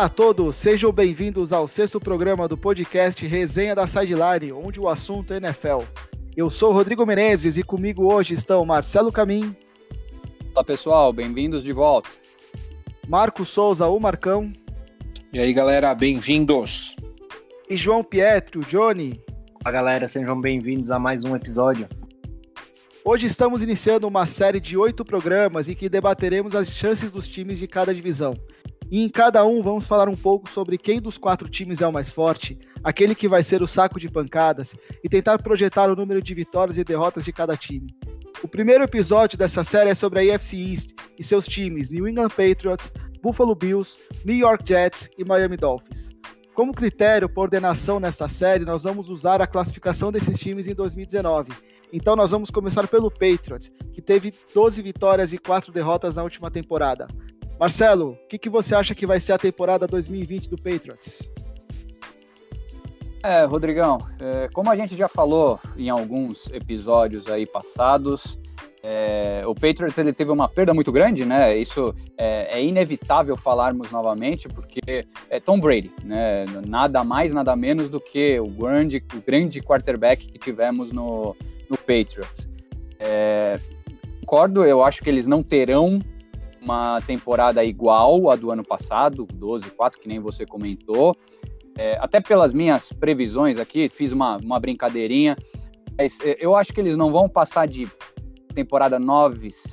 [0.00, 5.34] a todos, sejam bem-vindos ao sexto programa do podcast Resenha da Sideline, onde o assunto
[5.34, 5.82] é NFL.
[6.34, 9.54] Eu sou Rodrigo Menezes e comigo hoje estão Marcelo Camim.
[10.54, 12.08] Olá pessoal, bem-vindos de volta.
[13.06, 14.50] Marco Souza, o Marcão.
[15.34, 16.96] E aí galera, bem-vindos.
[17.68, 19.20] E João Pietro, Johnny.
[19.62, 21.86] Olá galera, sejam bem-vindos a mais um episódio.
[23.04, 27.58] Hoje estamos iniciando uma série de oito programas em que debateremos as chances dos times
[27.58, 28.34] de cada divisão.
[28.90, 31.92] E em cada um vamos falar um pouco sobre quem dos quatro times é o
[31.92, 36.20] mais forte, aquele que vai ser o saco de pancadas, e tentar projetar o número
[36.20, 37.94] de vitórias e derrotas de cada time.
[38.42, 42.30] O primeiro episódio dessa série é sobre a AFC East e seus times New England
[42.30, 46.08] Patriots, Buffalo Bills, New York Jets e Miami Dolphins.
[46.54, 51.52] Como critério para ordenação nesta série, nós vamos usar a classificação desses times em 2019
[51.92, 56.50] então nós vamos começar pelo Patriots, que teve 12 vitórias e 4 derrotas na última
[56.50, 57.08] temporada.
[57.60, 61.20] Marcelo, o que, que você acha que vai ser a temporada 2020 do Patriots?
[63.22, 68.38] É, Rodrigão, é, como a gente já falou em alguns episódios aí passados,
[68.82, 71.54] é, o Patriots ele teve uma perda muito grande, né?
[71.54, 76.46] Isso é, é, inevitável falarmos novamente, porque é Tom Brady, né?
[76.66, 81.36] Nada mais, nada menos do que o grande, o grande quarterback que tivemos no,
[81.68, 82.48] no Patriots.
[82.98, 83.60] É,
[84.20, 86.00] concordo, eu acho que eles não terão
[86.60, 91.16] uma temporada igual à do ano passado, 12-4, que nem você comentou.
[91.76, 95.36] É, até pelas minhas previsões aqui, fiz uma, uma brincadeirinha,
[95.98, 96.06] é,
[96.38, 97.88] eu acho que eles não vão passar de
[98.54, 99.72] temporada 9-7,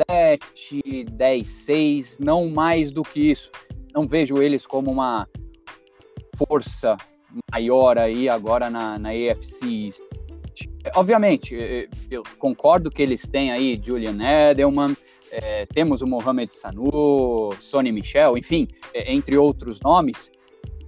[1.11, 3.52] 10-6, não mais do que isso.
[3.93, 5.27] Não vejo eles como uma
[6.35, 6.95] força
[7.52, 9.91] maior aí agora na, na AFC
[10.95, 11.55] Obviamente,
[12.09, 14.95] eu concordo que eles têm aí Julian Edelman,
[15.31, 20.31] é, temos o Mohamed Sanu, Sonny Michel, enfim, é, entre outros nomes.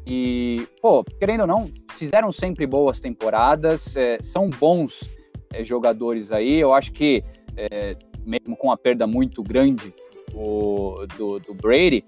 [0.05, 5.09] E, pô, querendo ou não, fizeram sempre boas temporadas, é, são bons
[5.53, 6.55] é, jogadores aí.
[6.59, 7.23] Eu acho que,
[7.55, 7.95] é,
[8.25, 9.93] mesmo com a perda muito grande
[10.31, 12.03] do, do, do Brady,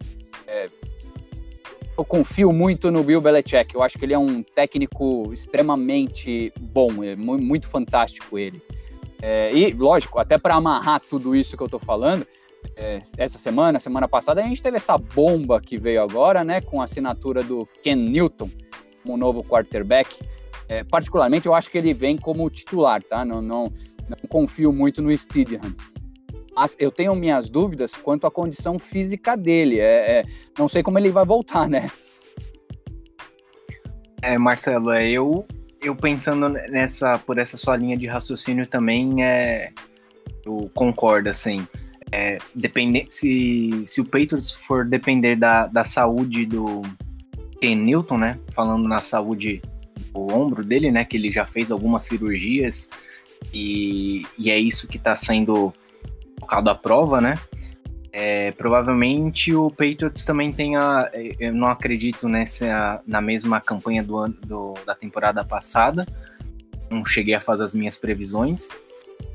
[1.98, 3.76] eu confio muito no Bill Belichick.
[3.76, 8.62] Eu acho que ele é um técnico extremamente bom, muito fantástico ele.
[9.22, 12.26] É, e, lógico, até para amarrar tudo isso que eu estou falando,
[12.76, 16.82] é, essa semana, semana passada, a gente teve essa bomba que veio agora, né, com
[16.82, 18.50] a assinatura do Ken Newton
[19.04, 20.20] como novo quarterback.
[20.68, 23.26] É, particularmente, eu acho que ele vem como titular, tá?
[23.26, 23.72] Não, não,
[24.08, 25.60] não confio muito no Stidham.
[26.56, 29.80] Mas eu tenho minhas dúvidas quanto à condição física dele.
[29.80, 30.26] É, é,
[30.58, 31.90] não sei como ele vai voltar, né?
[34.22, 35.46] É, Marcelo, é, eu,
[35.82, 39.72] eu pensando nessa, por essa sua linha de raciocínio também, é,
[40.46, 41.68] eu concordo, assim.
[42.12, 42.38] É,
[43.10, 46.82] se, se o Patriots for depender da, da saúde do
[47.60, 48.40] Ken Newton, né?
[48.52, 49.62] Falando na saúde
[50.14, 51.06] do ombro dele, né?
[51.06, 52.90] Que ele já fez algumas cirurgias
[53.54, 55.74] e, e é isso que está sendo
[56.40, 57.36] colocado à prova, né?
[58.14, 64.74] É, provavelmente o Patriots também tenha, eu não acredito nessa na mesma campanha do, do
[64.86, 66.06] da temporada passada,
[66.90, 68.70] não cheguei a fazer as minhas previsões,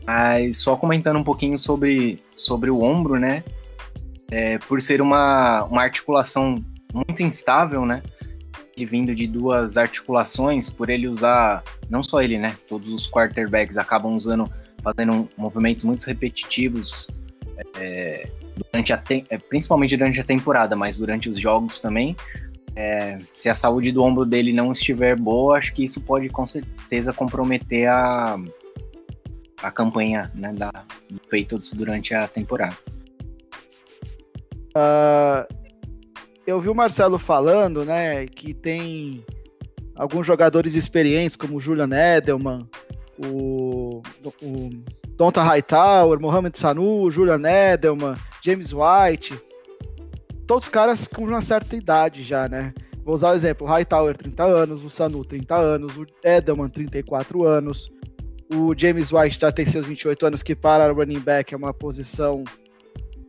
[0.06, 3.42] mas só comentando um pouquinho sobre, sobre o ombro, né?
[4.31, 6.62] É, por ser uma, uma articulação
[6.93, 8.03] muito instável, né?
[8.76, 12.54] E vindo de duas articulações, por ele usar, não só ele, né?
[12.69, 14.50] Todos os quarterbacks acabam usando
[14.82, 17.08] fazendo movimentos muito repetitivos,
[17.76, 22.17] é, durante a é, principalmente durante a temporada, mas durante os jogos também.
[22.75, 26.44] É, se a saúde do ombro dele não estiver boa, acho que isso pode com
[26.44, 28.39] certeza comprometer a,
[29.62, 30.71] a campanha né, da,
[31.11, 32.77] do Patriots durante a temporada.
[34.77, 35.55] Uh,
[36.47, 39.25] eu vi o Marcelo falando, né, que tem
[39.94, 42.69] alguns jogadores experientes, como o Julian Edelman,
[43.19, 44.03] o,
[44.43, 44.71] o
[45.16, 49.41] Donta Hightower, Mohamed Sanu, Julian Edelman, James White,
[50.46, 52.75] todos os caras com uma certa idade já, né?
[53.05, 57.44] Vou usar o exemplo, o Hightower 30 anos, o Sanu 30 anos, o Edelman 34
[57.44, 57.91] anos,
[58.52, 62.44] o James White já tem seus 28 anos, que para running back é uma posição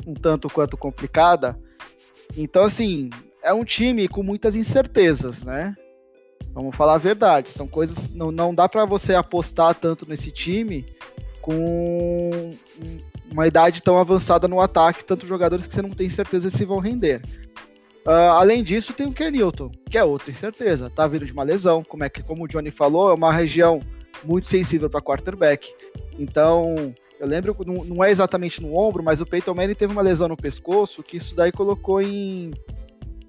[0.06, 1.60] um tanto quanto complicada.
[2.36, 3.10] Então, assim,
[3.44, 5.76] é um time com muitas incertezas, né?
[6.54, 7.50] Vamos falar a verdade.
[7.50, 8.10] São coisas.
[8.14, 10.86] Não, não dá para você apostar tanto nesse time
[11.48, 12.52] com
[13.32, 16.80] uma idade tão avançada no ataque, tantos jogadores que você não tem certeza se vão
[16.80, 17.22] render.
[18.06, 20.90] Uh, além disso, tem o Kenilton, que é outra incerteza.
[20.90, 23.80] Tá vindo de uma lesão, como é que, como o Johnny falou, é uma região
[24.26, 25.74] muito sensível para quarterback.
[26.20, 30.02] Então, eu lembro, não, não, é exatamente no ombro, mas o Peyton Manning teve uma
[30.02, 32.52] lesão no pescoço que isso daí colocou em,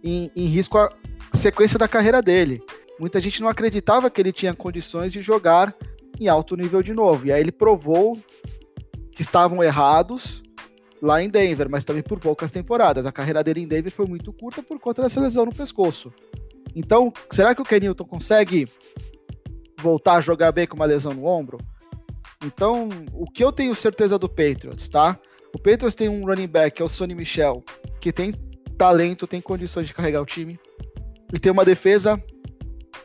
[0.02, 0.90] em, em risco a
[1.32, 2.60] sequência da carreira dele.
[2.98, 5.72] Muita gente não acreditava que ele tinha condições de jogar
[6.20, 7.26] em alto nível de novo.
[7.26, 8.18] E aí ele provou
[9.12, 10.42] que estavam errados
[11.00, 13.06] lá em Denver, mas também por poucas temporadas.
[13.06, 16.12] A carreira dele em Denver foi muito curta por conta dessa lesão no pescoço.
[16.74, 18.68] Então, será que o Kenilton consegue
[19.80, 21.58] voltar a jogar bem com uma lesão no ombro?
[22.44, 25.18] Então, o que eu tenho certeza do Patriots, tá?
[25.54, 27.64] O Patriots tem um running back, que é o Sonny Michel,
[28.00, 28.32] que tem
[28.76, 30.58] talento, tem condições de carregar o time.
[31.32, 32.22] E tem uma defesa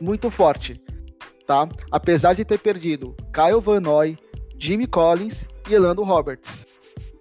[0.00, 0.80] muito forte,
[1.46, 1.68] tá?
[1.90, 4.16] Apesar de ter perdido Kyle Van Noy,
[4.58, 6.66] Jimmy Collins e Elando Roberts.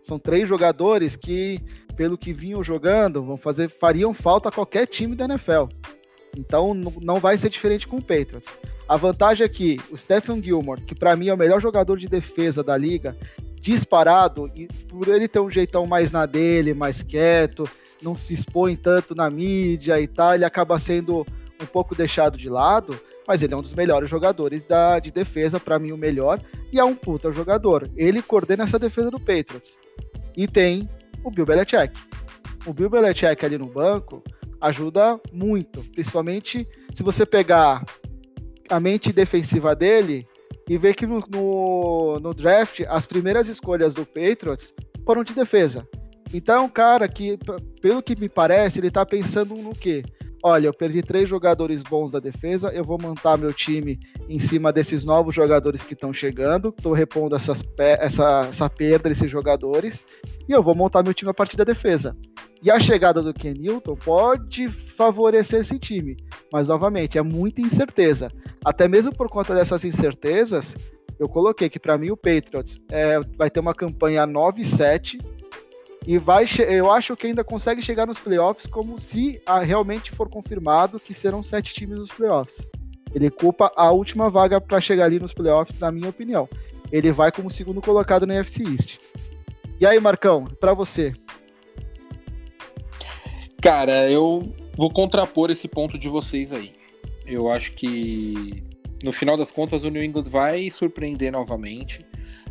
[0.01, 1.61] São três jogadores que,
[1.95, 5.67] pelo que vinham jogando, vão fazer, fariam falta a qualquer time da NFL.
[6.37, 8.51] Então não vai ser diferente com o Patriots.
[8.87, 12.07] A vantagem é que o Stephen Gilmore, que para mim é o melhor jogador de
[12.07, 13.15] defesa da liga,
[13.61, 17.69] disparado, e por ele ter um jeitão mais na dele, mais quieto,
[18.01, 21.25] não se expõe tanto na mídia e tal, ele acaba sendo
[21.61, 25.59] um pouco deixado de lado, mas ele é um dos melhores jogadores da, de defesa,
[25.59, 26.39] para mim o melhor,
[26.71, 27.89] e é um puta jogador.
[27.95, 29.77] Ele coordena essa defesa do Patriots.
[30.35, 30.89] E tem
[31.23, 31.93] o Bill Belichick.
[32.65, 34.23] O Bill Belichick ali no banco
[34.59, 37.83] ajuda muito, principalmente se você pegar
[38.69, 40.25] a mente defensiva dele
[40.67, 44.73] e ver que no, no, no draft as primeiras escolhas do Patriots
[45.05, 45.87] foram de defesa.
[46.33, 47.37] Então, é cara que,
[47.81, 50.03] pelo que me parece, ele tá pensando no quê?
[50.43, 53.97] Olha, eu perdi três jogadores bons da defesa, eu vou montar meu time
[54.27, 59.31] em cima desses novos jogadores que estão chegando, estou repondo essas essa, essa perda desses
[59.31, 60.03] jogadores,
[60.47, 62.15] e eu vou montar meu time a partir da defesa.
[62.61, 66.17] E a chegada do Ken Newton pode favorecer esse time,
[66.51, 68.29] mas novamente é muita incerteza.
[68.63, 70.75] Até mesmo por conta dessas incertezas,
[71.19, 75.19] eu coloquei que para mim o Patriots é, vai ter uma campanha 9-7
[76.05, 80.29] e vai, eu acho que ainda consegue chegar nos playoffs como se a, realmente for
[80.29, 82.67] confirmado que serão sete times nos playoffs.
[83.13, 86.49] Ele culpa a última vaga para chegar ali nos playoffs, na minha opinião.
[86.91, 88.97] Ele vai como segundo colocado na NFC East.
[89.79, 91.13] E aí, Marcão, para você?
[93.61, 96.73] Cara, eu vou contrapor esse ponto de vocês aí.
[97.25, 98.63] Eu acho que
[99.03, 102.05] no final das contas o New England vai surpreender novamente.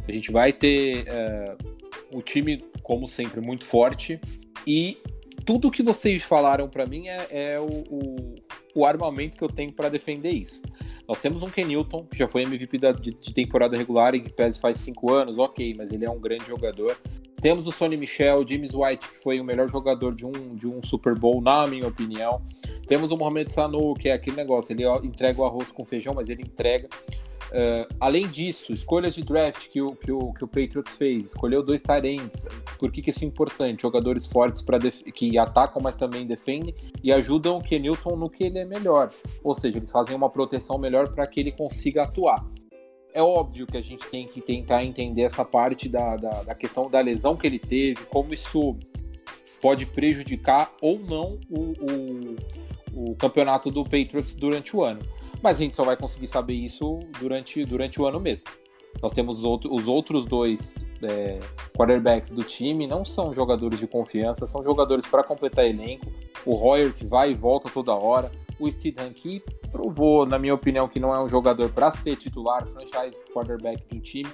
[0.08, 1.81] A gente vai ter uh,
[2.12, 4.20] o time, como sempre, muito forte.
[4.66, 4.98] E
[5.44, 8.34] tudo que vocês falaram para mim é, é o, o,
[8.74, 10.62] o, armamento que eu tenho para defender isso.
[11.08, 14.20] Nós temos um Ken Newton, que já foi MVP da, de, de, temporada regular e
[14.20, 16.96] que pesa faz cinco anos, ok, mas ele é um grande jogador.
[17.40, 20.80] Temos o Sonny Michel, James White, que foi o melhor jogador de um, de um
[20.80, 22.40] Super Bowl, na minha opinião.
[22.86, 26.28] Temos o Mohamed Sanu, que é aquele negócio, ele entrega o arroz com feijão, mas
[26.28, 26.88] ele entrega.
[27.52, 31.62] Uh, além disso, escolhas de draft que o, que o, que o Patriots fez, escolheu
[31.62, 32.46] dois Tyrants.
[32.78, 33.82] Por que, que isso é importante?
[33.82, 38.58] Jogadores fortes para que atacam, mas também defendem e ajudam o Kenilton no que ele
[38.58, 39.10] é melhor.
[39.44, 42.43] Ou seja, eles fazem uma proteção melhor para que ele consiga atuar.
[43.12, 46.88] É óbvio que a gente tem que tentar entender essa parte da, da, da questão
[46.88, 48.78] da lesão que ele teve, como isso
[49.60, 51.60] pode prejudicar ou não o,
[52.94, 55.02] o, o campeonato do Patriots durante o ano
[55.42, 58.46] mas a gente só vai conseguir saber isso durante, durante o ano mesmo.
[59.00, 61.40] Nós temos os, outro, os outros dois é,
[61.76, 66.06] quarterbacks do time, não são jogadores de confiança, são jogadores para completar elenco.
[66.44, 68.31] O Royer, que vai e volta toda hora.
[68.60, 72.67] O Steedham, que provou, na minha opinião, que não é um jogador para ser titular,
[72.67, 74.31] franchise quarterback de um time.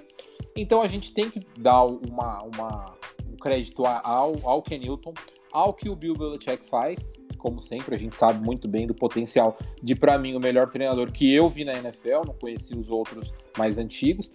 [0.57, 2.95] Então a gente tem que dar uma, uma,
[3.27, 5.15] um crédito ao, ao Ken Newton,
[5.53, 9.57] ao que o Bill Belichick faz, como sempre, a gente sabe muito bem do potencial
[9.83, 13.33] de, para mim, o melhor treinador que eu vi na NFL, não conheci os outros
[13.57, 14.31] mais antigos.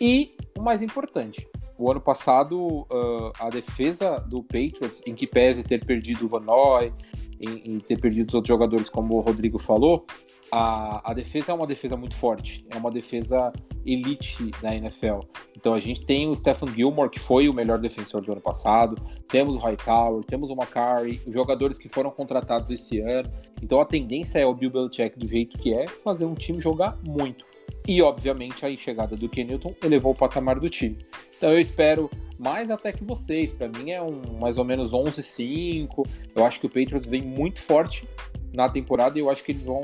[0.00, 1.48] E o mais importante,
[1.78, 6.40] o ano passado, uh, a defesa do Patriots, em que pese ter perdido o Van
[6.40, 6.92] Noy,
[7.40, 10.04] em, em, ter perdido os outros jogadores, como o Rodrigo falou,
[10.50, 13.52] a, a defesa é uma defesa muito forte, é uma defesa
[13.84, 15.20] elite da NFL.
[15.56, 18.96] Então a gente tem o Stephen Gilmore, que foi o melhor defensor do ano passado,
[19.28, 23.30] temos o Hightower, temos o McCarry, os jogadores que foram contratados esse ano.
[23.62, 26.96] Então a tendência é o Bill Belichick, do jeito que é, fazer um time jogar
[27.06, 27.44] muito.
[27.86, 30.98] E obviamente a chegada do Ken Newton elevou o patamar do time.
[31.36, 33.50] Então eu espero mais até que vocês.
[33.50, 36.06] Para mim é um mais ou menos 11-5.
[36.34, 38.06] Eu acho que o Patriots vem muito forte
[38.52, 39.82] na temporada e eu acho que eles vão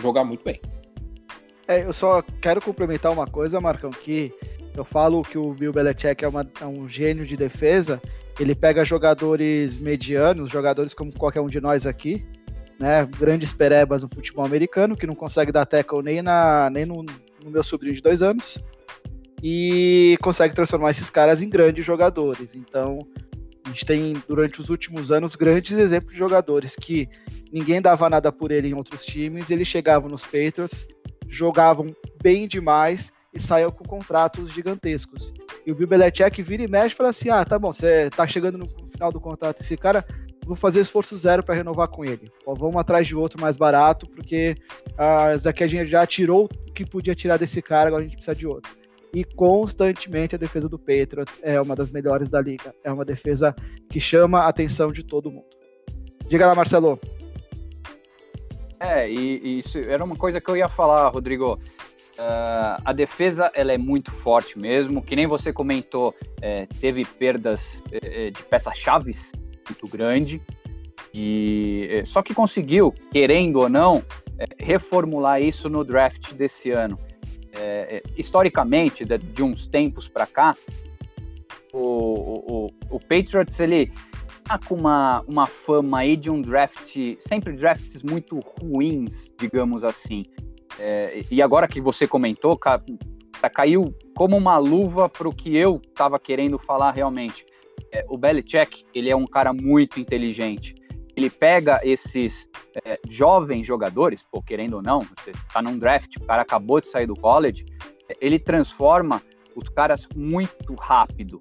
[0.00, 0.60] jogar muito bem.
[1.66, 4.32] É, eu só quero complementar uma coisa, Marcão, que
[4.76, 8.00] eu falo que o Bill Belichick é, uma, é um gênio de defesa.
[8.38, 12.26] Ele pega jogadores medianos, jogadores como qualquer um de nós aqui,
[12.78, 13.06] né?
[13.18, 17.04] Grandes perebas no futebol americano, que não consegue dar tackle nem, na, nem no,
[17.42, 18.58] no meu sobrinho de dois anos.
[19.42, 22.54] E consegue transformar esses caras em grandes jogadores.
[22.54, 22.98] Então,
[23.74, 27.08] gente tem, durante os últimos anos, grandes exemplos de jogadores que
[27.52, 30.86] ninguém dava nada por ele em outros times, eles chegavam nos Patriots,
[31.28, 35.32] jogavam bem demais e saíam com contratos gigantescos.
[35.66, 38.26] E o Bill Belichick vira e mexe e fala assim, ah, tá bom, você tá
[38.26, 40.06] chegando no final do contrato, esse cara,
[40.46, 42.30] vou fazer esforço zero para renovar com ele.
[42.46, 44.54] Ó, vamos atrás de outro mais barato, porque
[44.96, 48.16] ah, aqui a gente já tirou o que podia tirar desse cara, agora a gente
[48.16, 48.83] precisa de outro
[49.14, 52.74] e constantemente a defesa do Patriots é uma das melhores da liga.
[52.82, 53.54] É uma defesa
[53.88, 55.46] que chama a atenção de todo mundo.
[56.28, 56.98] Diga lá, Marcelo.
[58.80, 61.58] É, e, e isso era uma coisa que eu ia falar, Rodrigo.
[62.14, 67.82] Uh, a defesa ela é muito forte mesmo, que nem você comentou, é, teve perdas
[67.90, 69.32] é, de peças chaves
[69.68, 70.40] muito grande
[71.12, 74.04] e é, só que conseguiu, querendo ou não,
[74.38, 76.98] é, reformular isso no draft desse ano.
[77.56, 80.56] É, é, historicamente, de, de, uns tempos para cá,
[81.72, 83.92] o, o, o, Patriots ele
[84.44, 90.24] tá com uma, uma fama aí de um draft, sempre drafts muito ruins, digamos assim.
[90.78, 92.82] É, e agora que você comentou, ca,
[93.52, 97.46] caiu como uma luva para o que eu estava querendo falar realmente.
[97.92, 100.74] É, o Belichick, ele é um cara muito inteligente
[101.16, 102.48] ele pega esses
[102.84, 106.88] é, jovens jogadores, pô, querendo ou não, você tá num draft, o cara acabou de
[106.88, 107.64] sair do college,
[108.20, 109.22] ele transforma
[109.54, 111.40] os caras muito rápido.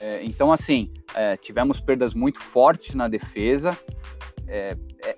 [0.00, 3.76] É, então, assim, é, tivemos perdas muito fortes na defesa.
[4.46, 5.16] É, é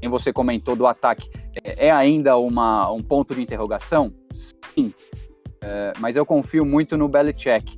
[0.00, 1.28] quem você comentou do ataque
[1.62, 4.14] é, é, ainda uma, um ponto de interrogação?
[4.32, 4.94] Sim.
[5.60, 7.76] É, mas eu confio muito no Belichick.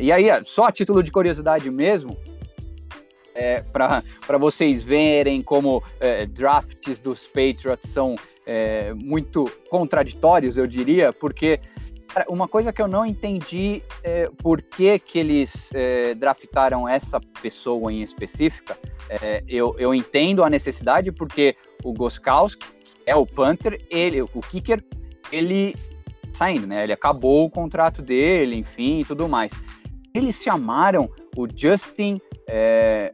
[0.00, 2.16] e aí, só a título de curiosidade mesmo,
[3.34, 11.12] é, para vocês verem como é, drafts dos Patriots são é, muito contraditórios, eu diria,
[11.12, 11.60] porque
[12.28, 17.92] uma coisa que eu não entendi é por que, que eles é, draftaram essa pessoa
[17.92, 18.76] em específica.
[19.08, 22.66] É, eu, eu entendo a necessidade porque o Goskowski
[23.06, 24.82] é o punter, ele, o kicker,
[25.30, 25.74] ele
[26.32, 26.84] saindo, né?
[26.84, 29.52] Ele acabou o contrato dele, enfim, e tudo mais.
[30.14, 33.10] Eles chamaram o Justin é,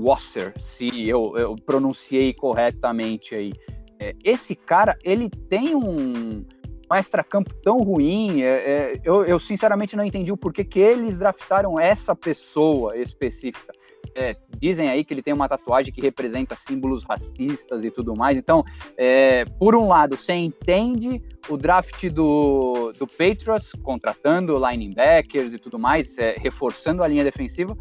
[0.00, 3.52] Wasser, se eu, eu pronunciei corretamente aí.
[3.98, 6.44] É, esse cara, ele tem um,
[6.90, 11.16] um extra-campo tão ruim, é, é, eu, eu, sinceramente não entendi o porquê que eles
[11.16, 13.72] draftaram essa pessoa específica.
[14.14, 18.38] É, dizem aí que ele tem uma tatuagem que representa símbolos racistas e tudo mais.
[18.38, 18.64] Então,
[18.96, 25.78] é, por um lado, você entende o draft do, do Patriots, contratando linebackers e tudo
[25.78, 27.76] mais, é, reforçando a linha defensiva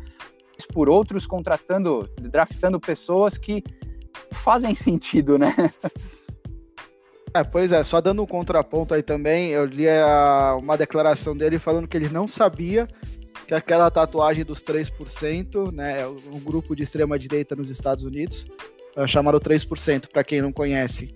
[0.73, 3.63] por outros, contratando, draftando pessoas que
[4.43, 5.53] fazem sentido, né?
[7.33, 11.57] É, pois é, só dando um contraponto aí também, eu li a, uma declaração dele
[11.57, 12.87] falando que ele não sabia
[13.47, 18.47] que aquela tatuagem dos 3%, né, um grupo de extrema direita nos Estados Unidos,
[18.95, 21.15] é chamado 3%, para quem não conhece.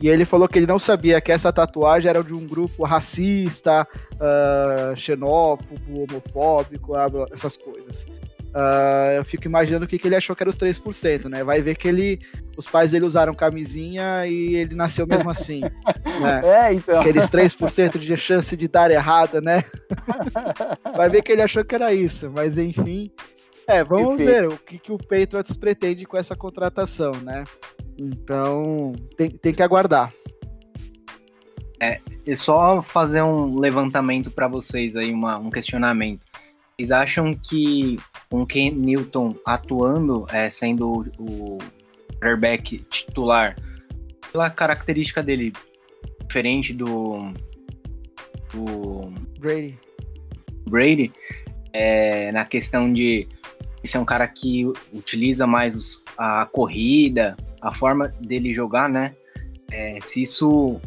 [0.00, 3.86] E ele falou que ele não sabia que essa tatuagem era de um grupo racista,
[4.14, 6.94] uh, xenófobo, homofóbico,
[7.32, 8.06] essas coisas.
[8.54, 11.42] Uh, eu fico imaginando o que, que ele achou que era os 3%, né?
[11.42, 12.18] Vai ver que ele,
[12.56, 15.60] os pais dele usaram camisinha e ele nasceu mesmo assim.
[16.20, 16.42] né?
[16.44, 17.00] É, então.
[17.00, 19.64] Aqueles 3% de chance de dar errado, né?
[20.94, 23.10] Vai ver que ele achou que era isso, mas enfim.
[23.66, 24.24] É, vamos enfim.
[24.26, 27.44] ver o que, que o Patriots pretende com essa contratação, né?
[27.98, 30.12] Então, tem, tem que aguardar.
[31.80, 36.31] É, e só fazer um levantamento para vocês aí, uma, um questionamento.
[36.76, 37.98] Vocês acham que
[38.30, 41.58] com Ken Newton atuando, é, sendo o
[42.18, 43.56] quarterback titular,
[44.30, 45.52] pela característica dele
[46.26, 47.32] diferente do,
[48.52, 49.78] do Brady,
[50.68, 51.12] Brady
[51.72, 53.28] é, na questão de
[53.84, 59.14] ser um cara que utiliza mais os, a corrida, a forma dele jogar, né?
[59.70, 60.80] É, se isso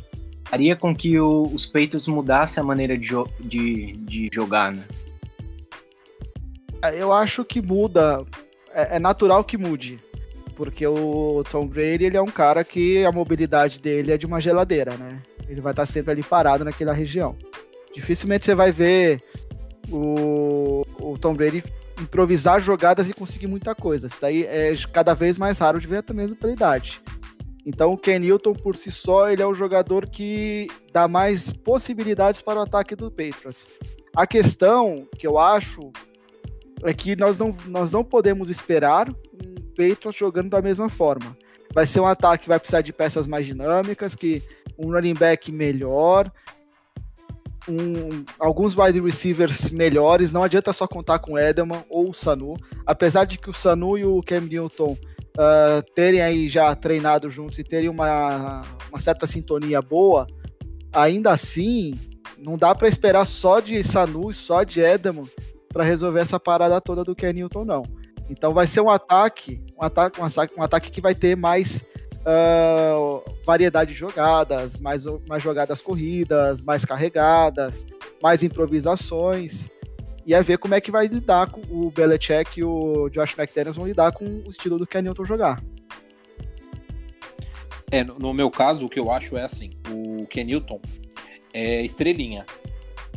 [0.46, 4.84] faria com que o, os peitos mudassem a maneira de, de, de jogar, né?
[6.94, 8.26] Eu acho que muda,
[8.74, 10.00] é, é, natural que mude,
[10.56, 14.42] porque o Tom Brady ele é um cara que a mobilidade dele é de uma
[14.42, 15.22] geladeira, né?
[15.48, 17.36] Ele vai estar sempre ali parado naquela região.
[17.94, 19.22] Dificilmente você vai ver
[19.90, 21.64] o, o Tom Brady
[22.02, 24.08] improvisar jogadas e conseguir muita coisa.
[24.08, 27.02] Isso daí é cada vez mais raro de ver até mesmo pela idade.
[27.66, 32.42] Então o Ken Newton por si só ele é um jogador que dá mais possibilidades
[32.42, 33.68] para o ataque do Patriots.
[34.16, 35.92] A questão que eu acho
[36.86, 41.36] é que nós não, nós não podemos esperar um Patriots jogando da mesma forma.
[41.74, 44.42] Vai ser um ataque que vai precisar de peças mais dinâmicas, que
[44.78, 46.32] um running back melhor.
[47.68, 50.32] um, alguns wide receivers melhores.
[50.32, 52.56] Não adianta só contar com Edelman ou o Sanu.
[52.86, 54.92] Apesar de que o Sanu e o Cam Newton
[55.38, 60.28] uh, terem aí já treinado juntos e terem uma, uma certa sintonia boa,
[60.94, 61.96] ainda assim
[62.38, 65.26] não dá para esperar só de Sanu, só de Edelman
[65.76, 67.84] para resolver essa parada toda do Ken Newton, não.
[68.30, 71.86] Então vai ser um ataque, um ataque, um ataque, um ataque que vai ter mais
[72.22, 77.86] uh, variedade de jogadas, mais, mais jogadas corridas, mais carregadas,
[78.24, 79.70] mais improvisações.
[80.26, 83.76] E é ver como é que vai lidar com o Belichick e o Josh McDaniels
[83.76, 85.62] vão lidar com o estilo do Ken Newton jogar.
[87.92, 90.80] É, no meu caso, o que eu acho é assim: o Ken Newton
[91.54, 92.46] é estrelinha.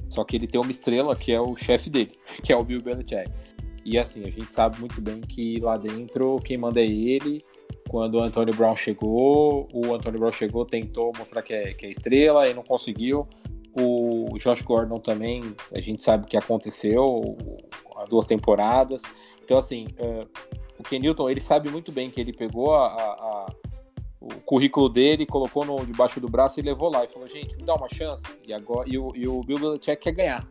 [0.09, 2.13] Só que ele tem uma estrela que é o chefe dele,
[2.43, 3.31] que é o Bill Belichick.
[3.85, 7.45] E assim, a gente sabe muito bem que lá dentro quem manda é ele.
[7.89, 11.91] Quando o Antônio Brown chegou, o Antônio Brown chegou, tentou mostrar que é, que é
[11.91, 13.27] estrela e não conseguiu.
[13.73, 17.37] O Josh Gordon também, a gente sabe o que aconteceu
[17.97, 19.03] há duas temporadas.
[19.43, 20.29] Então, assim, uh,
[20.79, 23.47] o Ken Newton, ele sabe muito bem que ele pegou a, a,
[24.21, 27.63] o currículo dele, colocou no, debaixo do braço e levou lá e falou: gente, me
[27.63, 28.27] dá uma chance.
[28.47, 30.49] E, agora, e, o, e o Bill Belichick quer ganhar.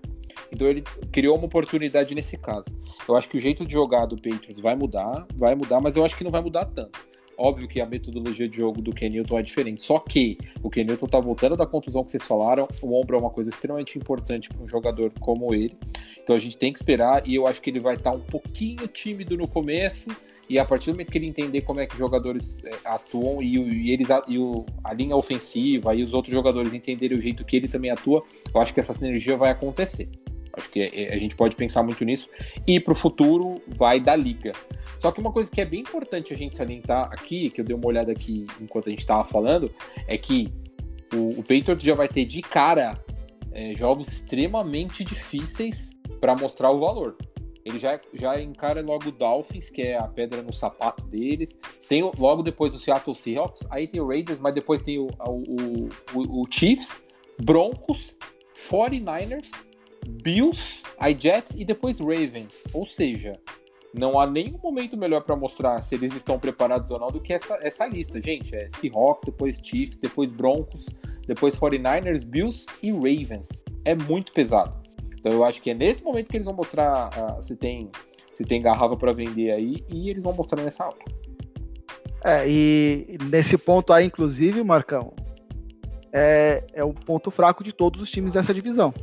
[0.51, 2.69] Então ele criou uma oportunidade nesse caso.
[3.07, 6.05] Eu acho que o jeito de jogar do Patriots vai mudar, vai mudar, mas eu
[6.05, 7.07] acho que não vai mudar tanto.
[7.39, 9.83] Óbvio que a metodologia de jogo do Kenilton é diferente.
[9.83, 12.67] Só que o Kenilton tá voltando da contusão que vocês falaram.
[12.81, 15.77] O ombro é uma coisa extremamente importante para um jogador como ele.
[16.19, 18.21] Então a gente tem que esperar e eu acho que ele vai estar tá um
[18.21, 20.07] pouquinho tímido no começo
[20.49, 23.41] e a partir do momento que ele entender como é que os jogadores é, atuam
[23.41, 27.43] e, e eles e o, a linha ofensiva e os outros jogadores entenderem o jeito
[27.45, 28.23] que ele também atua,
[28.53, 30.09] eu acho que essa sinergia vai acontecer.
[30.53, 32.29] Acho que é, a gente pode pensar muito nisso.
[32.65, 34.53] E para o futuro vai da liga.
[34.97, 37.75] Só que uma coisa que é bem importante a gente salientar aqui, que eu dei
[37.75, 39.71] uma olhada aqui enquanto a gente estava falando,
[40.07, 40.51] é que
[41.13, 42.97] o, o Patriots já vai ter de cara
[43.51, 47.15] é, jogos extremamente difíceis para mostrar o valor.
[47.67, 51.59] Ele já, já encara logo o Dolphins, que é a pedra no sapato deles.
[51.87, 55.89] Tem logo depois o Seattle Seahawks, aí tem o Raiders, mas depois tem o, o,
[56.13, 57.05] o, o Chiefs,
[57.43, 58.15] Broncos,
[58.55, 59.51] 49ers,
[60.23, 62.63] Bills, aí Jets e depois Ravens.
[62.73, 63.33] Ou seja,
[63.93, 67.33] não há nenhum momento melhor para mostrar se eles estão preparados ou não do que
[67.33, 68.55] essa, essa lista, gente.
[68.55, 70.87] É Seahawks, depois Chiefs, depois Broncos,
[71.27, 73.65] depois 49ers, Bills e Ravens.
[73.83, 74.86] É muito pesado.
[75.19, 77.89] Então eu acho que é nesse momento que eles vão mostrar uh, se tem
[78.33, 80.99] se tem garrafa para vender aí e eles vão mostrar nessa aula.
[82.23, 85.11] É, e nesse ponto aí, inclusive, Marcão,
[86.13, 88.93] é, é o ponto fraco de todos os times dessa divisão.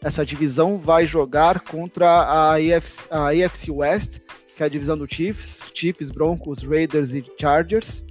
[0.00, 4.20] Essa divisão vai jogar contra a AFC, a AFC West,
[4.56, 8.04] que é a divisão do Chiefs, Chiefs, Broncos, Raiders e Chargers.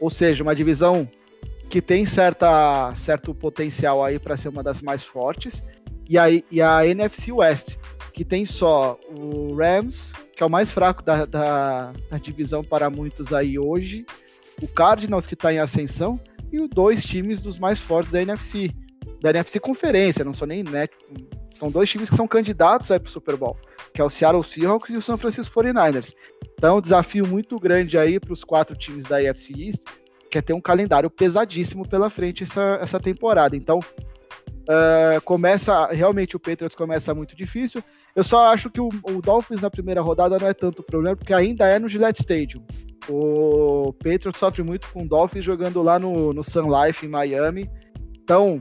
[0.00, 1.08] Ou seja, uma divisão
[1.70, 5.62] que tem certa, certo potencial aí para ser uma das mais fortes
[6.08, 7.76] e a, e a NFC West,
[8.12, 12.90] que tem só o Rams, que é o mais fraco da, da, da divisão para
[12.90, 14.04] muitos aí hoje,
[14.62, 16.20] o Cardinals, que está em ascensão,
[16.52, 18.70] e os dois times dos mais fortes da NFC,
[19.20, 20.86] da NFC Conferência, não são nem né,
[21.50, 23.56] são dois times que são candidatos para o Super Bowl,
[23.92, 26.14] que é o Seattle Seahawks e o San Francisco 49ers.
[26.56, 29.82] Então, um desafio muito grande aí para os quatro times da AFC East,
[30.30, 33.56] que é ter um calendário pesadíssimo pela frente essa, essa temporada.
[33.56, 33.78] Então,
[34.64, 37.82] Uh, começa realmente o Patriots começa muito difícil.
[38.16, 41.34] Eu só acho que o, o, Dolphins na primeira rodada não é tanto problema, porque
[41.34, 42.64] ainda é no Gillette Stadium.
[43.08, 47.70] O Patriots sofre muito com o Dolphins jogando lá no, no Sun Life em Miami.
[48.22, 48.58] Então,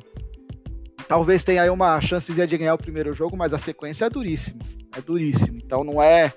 [1.08, 4.60] talvez tenha aí uma chancezinha de ganhar o primeiro jogo, mas a sequência é duríssima.
[4.98, 5.58] É duríssima.
[5.63, 6.34] Então não é,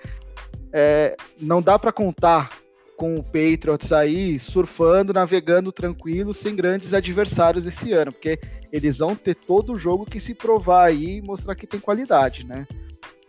[0.72, 2.50] é não dá para contar
[2.96, 8.38] com o Patriots aí surfando, navegando tranquilo, sem grandes adversários esse ano, porque
[8.72, 12.46] eles vão ter todo o jogo que se provar aí e mostrar que tem qualidade,
[12.46, 12.66] né?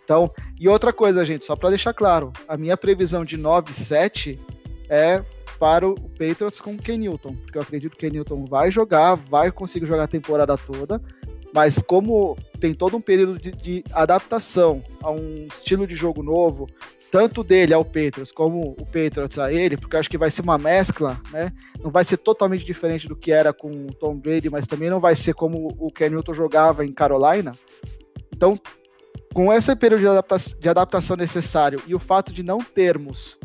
[0.04, 4.40] Então, e outra coisa, gente, só para deixar claro, a minha previsão de 9-7
[4.90, 5.22] é
[5.60, 8.72] para o Patriots com o Ken Newton, porque eu acredito que o Ken Newton vai
[8.72, 11.02] jogar, vai conseguir jogar a temporada toda,
[11.54, 16.68] mas como tem todo um período de, de adaptação a um estilo de jogo novo,
[17.12, 20.42] tanto dele ao Patriots como o Patriots a ele, porque eu acho que vai ser
[20.42, 21.52] uma mescla, né?
[21.82, 25.00] Não vai ser totalmente diferente do que era com o Tom Brady, mas também não
[25.00, 27.52] vai ser como o Ken Newton jogava em Carolina.
[28.34, 28.60] Então,
[29.34, 33.38] com esse período de, adapta de adaptação necessário e o fato de não termos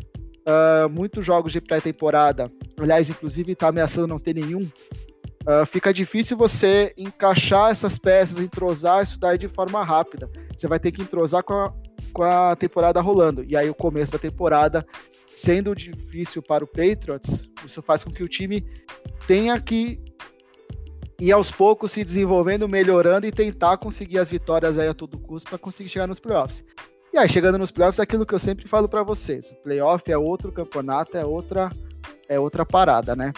[0.47, 6.37] uh, muitos jogos de pré-temporada, aliás, inclusive está ameaçando não ter nenhum, uh, fica difícil
[6.37, 10.29] você encaixar essas peças, entrosar isso daí de forma rápida.
[10.55, 11.73] Você vai ter que entrosar com a,
[12.11, 13.43] com a temporada rolando.
[13.47, 14.85] E aí o começo da temporada
[15.35, 18.65] sendo difícil para o Patriots, isso faz com que o time
[19.27, 19.99] tenha que
[21.19, 25.49] e aos poucos se desenvolvendo, melhorando e tentar conseguir as vitórias aí a todo custo
[25.49, 26.65] para conseguir chegar nos playoffs.
[27.13, 30.17] E aí, chegando nos playoffs, é aquilo que eu sempre falo para vocês: playoff é
[30.17, 31.71] outro campeonato, é outra,
[32.27, 33.31] é outra parada, né?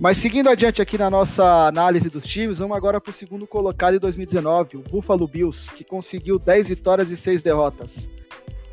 [0.00, 3.96] Mas seguindo adiante aqui na nossa análise dos times, vamos agora para o segundo colocado
[3.96, 8.10] em 2019, o Buffalo Bills, que conseguiu 10 vitórias e 6 derrotas.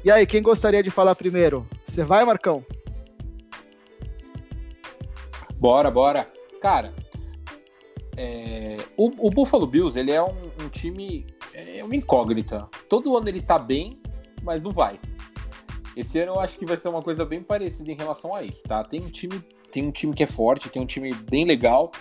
[0.05, 1.67] E aí, quem gostaria de falar primeiro?
[1.85, 2.65] Você vai, Marcão?
[5.57, 6.31] Bora, bora.
[6.61, 6.93] Cara,
[8.15, 12.69] é, o, o, Buffalo Bills ele é um, um, time, é uma incógnita.
[12.87, 13.99] Todo ano ele tá bem,
[14.41, 14.97] mas não vai.
[15.93, 18.63] Esse ano eu acho que vai ser uma coisa bem parecida em relação a isso,
[18.63, 18.81] tá?
[18.81, 21.91] Tem um time, tem um time que é forte, tem um time bem legal,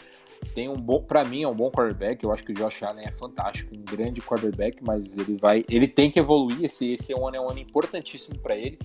[0.55, 2.22] tem um bom, para mim é um bom quarterback.
[2.22, 5.88] Eu acho que o Josh Allen é fantástico, um grande quarterback, mas ele vai, ele
[5.88, 6.64] tem que evoluir.
[6.64, 8.79] Esse esse é um ano é um ano importantíssimo para ele.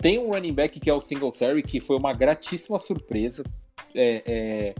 [0.00, 3.44] Tem um running back que é o Singletary, que foi uma gratíssima surpresa.
[3.94, 4.74] É, é,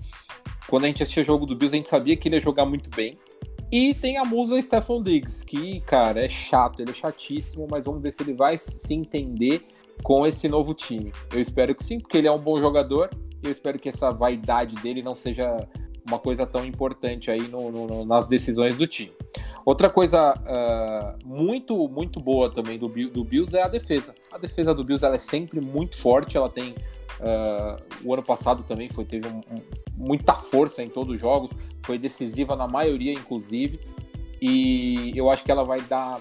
[0.69, 2.67] quando a gente assistia o jogo do Bills, a gente sabia que ele ia jogar
[2.67, 3.19] muito bem.
[3.71, 8.01] E tem a musa Stephon Diggs, que, cara, é chato, ele é chatíssimo, mas vamos
[8.01, 9.67] ver se ele vai se entender
[10.03, 11.13] com esse novo time.
[11.33, 13.11] Eu espero que sim, porque ele é um bom jogador.
[13.43, 15.57] Eu espero que essa vaidade dele não seja
[16.07, 19.13] uma coisa tão importante aí no, no, nas decisões do time.
[19.65, 24.15] Outra coisa uh, muito, muito boa também do, do Bills é a defesa.
[24.33, 26.75] A defesa do Bills ela é sempre muito forte, ela tem.
[27.19, 29.61] Uh, o ano passado também foi, teve um, um,
[29.97, 31.51] muita força em todos os jogos,
[31.83, 33.81] foi decisiva na maioria, inclusive.
[34.41, 36.21] E eu acho que ela vai dar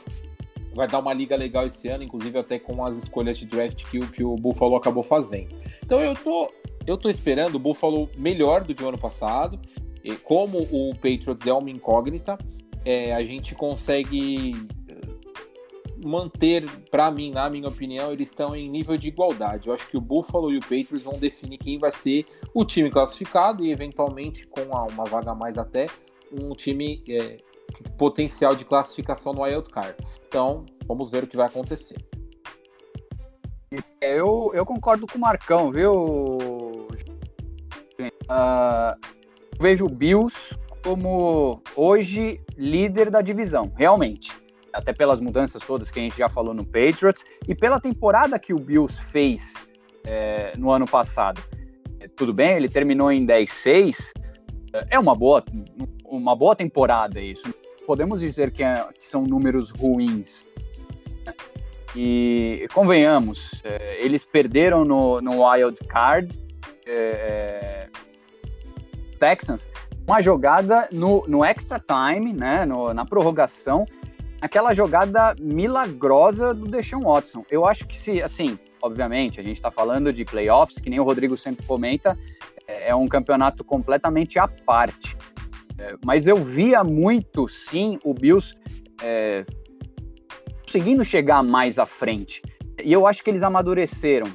[0.73, 3.99] vai dar uma liga legal esse ano, inclusive até com as escolhas de draft que,
[4.08, 5.56] que o Buffalo acabou fazendo.
[5.82, 6.51] Então eu tô,
[6.86, 9.60] eu tô esperando o Buffalo melhor do que o ano passado.
[10.04, 12.38] E como o Patriots é uma incógnita,
[12.84, 14.54] é, a gente consegue
[14.88, 19.67] eh, manter, para mim, na minha opinião, eles estão em nível de igualdade.
[19.67, 22.91] Eu acho que o Buffalo e o Patriots vão definir quem vai ser o time
[22.91, 25.88] classificado e, eventualmente, com uma vaga a mais até,
[26.32, 27.38] um time é,
[27.98, 29.95] potencial de classificação no wild card.
[30.28, 31.98] Então, vamos ver o que vai acontecer.
[34.00, 36.64] É, eu, eu concordo com o Marcão, viu?
[38.29, 38.97] Uh,
[39.59, 44.31] vejo o Bills como hoje líder da divisão, realmente.
[44.71, 48.53] Até pelas mudanças todas que a gente já falou no Patriots e pela temporada que
[48.53, 49.53] o Bills fez
[50.03, 51.41] é, no ano passado.
[51.99, 54.11] É, tudo bem, ele terminou em 10-6,
[54.89, 55.43] é uma boa,
[56.05, 57.51] uma boa temporada isso.
[57.88, 60.45] Podemos dizer que, é, que são números ruins.
[61.95, 63.63] E convenhamos,
[63.99, 66.38] eles perderam no, no Wild Card
[69.15, 69.67] Texans
[70.08, 73.86] uma jogada no, no extra time, né, no, na prorrogação,
[74.39, 77.43] aquela jogada milagrosa do Deshaun Watson.
[77.49, 81.04] Eu acho que se, assim, obviamente, a gente está falando de playoffs, que nem o
[81.04, 82.17] Rodrigo sempre comenta,
[82.67, 85.17] é, é um campeonato completamente à parte.
[85.78, 88.56] É, mas eu via muito, sim, o Bills
[89.01, 89.43] é,
[90.62, 92.41] conseguindo chegar mais à frente.
[92.84, 94.28] E eu acho que eles amadureceram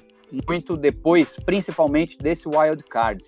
[0.48, 3.24] muito depois, principalmente desse wild card.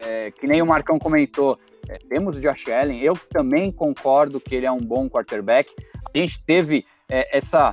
[0.00, 1.58] É, que nem o Marcão comentou,
[1.88, 5.74] é, temos o Josh Allen, eu também concordo que ele é um bom quarterback.
[6.14, 7.72] A gente teve é, essa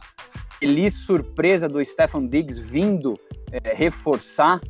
[0.59, 3.19] feliz surpresa do Stephen Diggs vindo
[3.51, 4.61] é, reforçar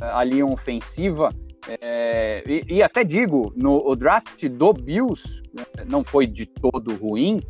[0.00, 1.34] é, ali uma ofensiva.
[1.80, 5.42] É, e, e, até digo, no draft do Bills
[5.86, 7.40] não foi de todo ruim,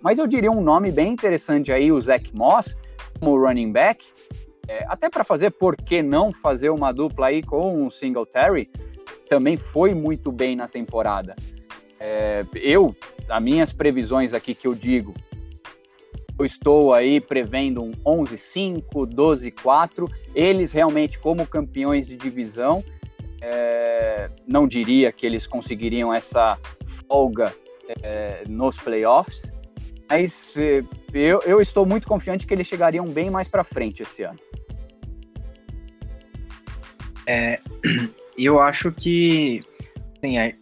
[0.00, 2.74] mas eu diria um nome bem interessante aí, o Zach Moss,
[3.18, 4.02] como running back,
[4.68, 8.70] é, até para fazer, por que não fazer uma dupla aí com o Singletary?
[9.28, 11.34] Também foi muito bem na temporada.
[11.98, 12.94] É, eu,
[13.28, 15.14] as minhas previsões aqui que eu digo,
[16.38, 20.08] eu estou aí prevendo um 11-5, 12-4.
[20.34, 22.84] Eles realmente, como campeões de divisão,
[23.40, 26.58] é, não diria que eles conseguiriam essa
[27.08, 27.52] folga
[28.02, 29.52] é, nos playoffs,
[30.08, 34.22] mas é, eu, eu estou muito confiante que eles chegariam bem mais para frente esse
[34.22, 34.38] ano.
[37.26, 37.60] É,
[38.38, 39.60] eu acho que
[40.16, 40.52] assim, a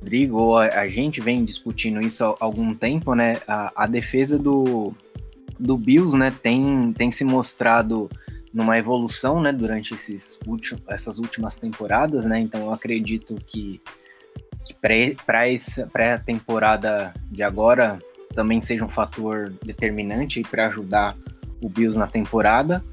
[0.00, 3.40] Rodrigo, a, a, gente vem discutindo isso há algum tempo, né?
[3.46, 4.94] A, a, defesa do,
[5.58, 8.08] do Bills, né, tem, tem se mostrado
[8.54, 12.38] numa evolução, né, durante esses últimos, essas últimas temporadas, né?
[12.38, 13.80] Então eu acredito que,
[14.64, 17.98] que para a temporada de agora
[18.34, 21.16] também seja um fator determinante para ajudar
[21.62, 22.84] o Bills na temporada.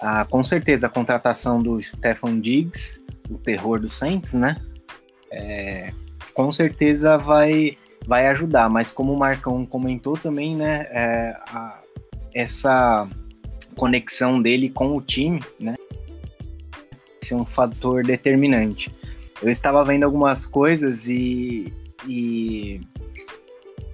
[0.00, 4.60] Ah, com certeza a contratação do Stefan Diggs, o terror do Saints, né?
[5.30, 5.92] É,
[6.34, 10.86] com certeza vai, vai ajudar, mas como o Marcão comentou também, né?
[10.90, 11.80] É, a,
[12.34, 13.08] essa
[13.76, 15.74] conexão dele com o time, né?
[17.22, 18.92] Ser um fator determinante.
[19.40, 21.72] eu estava vendo algumas coisas e,
[22.06, 22.80] e,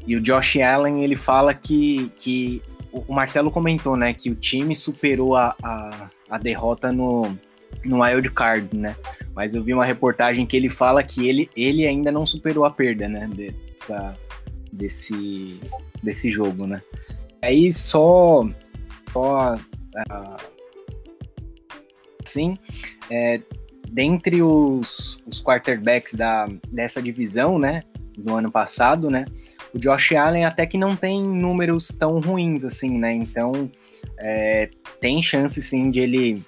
[0.09, 4.75] e o Josh Allen ele fala que, que o Marcelo comentou, né, que o time
[4.75, 7.39] superou a, a, a derrota no,
[7.85, 8.97] no wild card, né?
[9.35, 12.71] Mas eu vi uma reportagem que ele fala que ele, ele ainda não superou a
[12.71, 14.17] perda, né, dessa,
[14.73, 15.61] desse,
[16.03, 16.81] desse jogo, né?
[17.43, 18.49] Aí só,
[19.13, 20.37] só uh,
[22.25, 22.57] sim,
[23.11, 23.43] é,
[23.91, 27.83] dentre os, os quarterbacks da, dessa divisão, né,
[28.17, 29.27] do ano passado, né,
[29.75, 33.71] o Josh Allen até que não tem números tão ruins assim, né, então
[34.19, 36.43] é, tem chance sim de ele,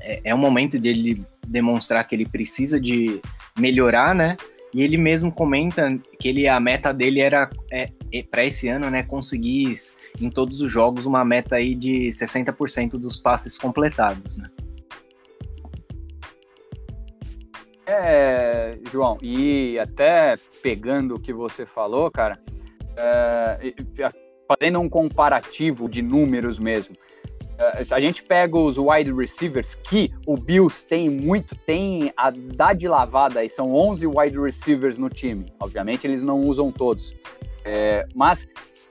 [0.00, 3.20] é, é um momento de ele demonstrar que ele precisa de
[3.58, 4.36] melhorar, né,
[4.72, 8.90] e ele mesmo comenta que ele, a meta dele era é, é para esse ano,
[8.90, 9.76] né, conseguir
[10.20, 14.50] em todos os jogos uma meta aí de 60% dos passes completados, né.
[17.86, 22.38] É, João, e até pegando o que você falou, cara,
[22.96, 23.74] é,
[24.48, 26.94] fazendo um comparativo de números mesmo.
[27.58, 32.72] É, a gente pega os wide receivers que o Bills tem muito, tem a dá
[32.72, 35.46] de lavada, e são 11 wide receivers no time.
[35.60, 37.14] Obviamente eles não usam todos.
[37.64, 38.48] É, mas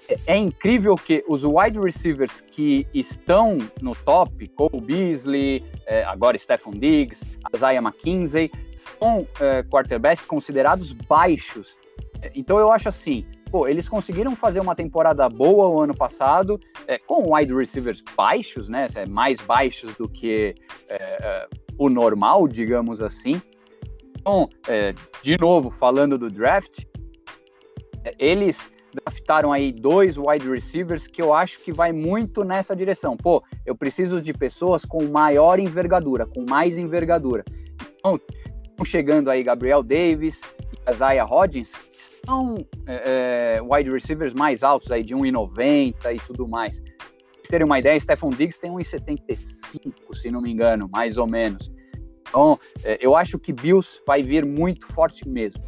[0.07, 5.63] é, é incrível que os wide receivers que estão no top, Cole Beasley,
[6.07, 11.77] agora Stephon Diggs, Isaiah McKinsey, são é, quarterbacks considerados baixos.
[12.33, 16.97] Então eu acho assim, pô, eles conseguiram fazer uma temporada boa o ano passado, é,
[16.97, 18.87] com wide receivers baixos, né?
[19.07, 20.55] Mais baixos do que
[20.89, 23.39] é, o normal, digamos assim.
[24.19, 24.49] Então,
[25.21, 26.85] de novo, falando do draft,
[28.17, 33.15] eles draftaram aí dois wide receivers que eu acho que vai muito nessa direção.
[33.15, 37.43] Pô, eu preciso de pessoas com maior envergadura, com mais envergadura.
[37.99, 38.19] Então,
[38.83, 40.41] chegando aí Gabriel Davis
[40.89, 41.71] Isaiah Hodgins,
[42.25, 42.55] são
[42.87, 46.79] é, é wide receivers mais altos aí, de 1,90 e tudo mais.
[46.79, 46.89] Pra
[47.33, 51.71] vocês terem uma ideia, Stephon Diggs tem 1,75, se não me engano, mais ou menos.
[52.27, 55.63] Então, é, eu acho que Bills vai vir muito forte mesmo.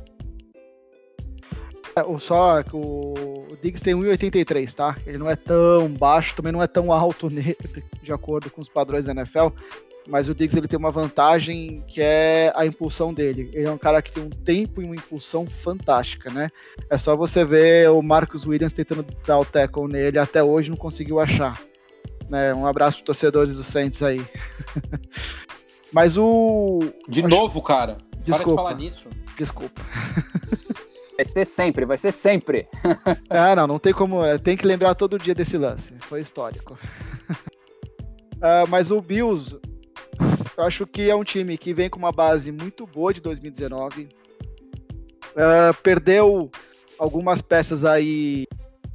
[1.96, 4.98] É, só que o Diggs tem 1,83, tá?
[5.06, 7.30] Ele não é tão baixo, também não é tão alto
[8.02, 9.48] de acordo com os padrões da NFL,
[10.08, 13.50] mas o Diggs ele tem uma vantagem que é a impulsão dele.
[13.54, 16.50] Ele é um cara que tem um tempo e uma impulsão fantástica, né?
[16.90, 20.78] É só você ver o Marcus Williams tentando dar o tackle nele, até hoje não
[20.78, 21.60] conseguiu achar.
[22.30, 22.54] Né?
[22.54, 24.24] Um abraço para torcedores do Saints aí.
[25.92, 26.80] mas o.
[27.08, 27.30] De Acho...
[27.30, 27.98] novo, cara.
[28.24, 28.44] Desculpa.
[28.44, 29.10] Para de falar nisso.
[29.38, 29.82] Desculpa.
[31.16, 32.68] Vai ser sempre, vai ser sempre.
[33.30, 34.24] ah, não, não tem como.
[34.24, 35.94] É, tem que lembrar todo dia desse lance.
[36.02, 36.78] Foi histórico.
[38.36, 39.58] uh, mas o Bills,
[40.58, 44.04] eu acho que é um time que vem com uma base muito boa de 2019.
[44.04, 44.08] Uh,
[45.38, 46.50] ah, perdeu
[46.98, 48.48] algumas peças aí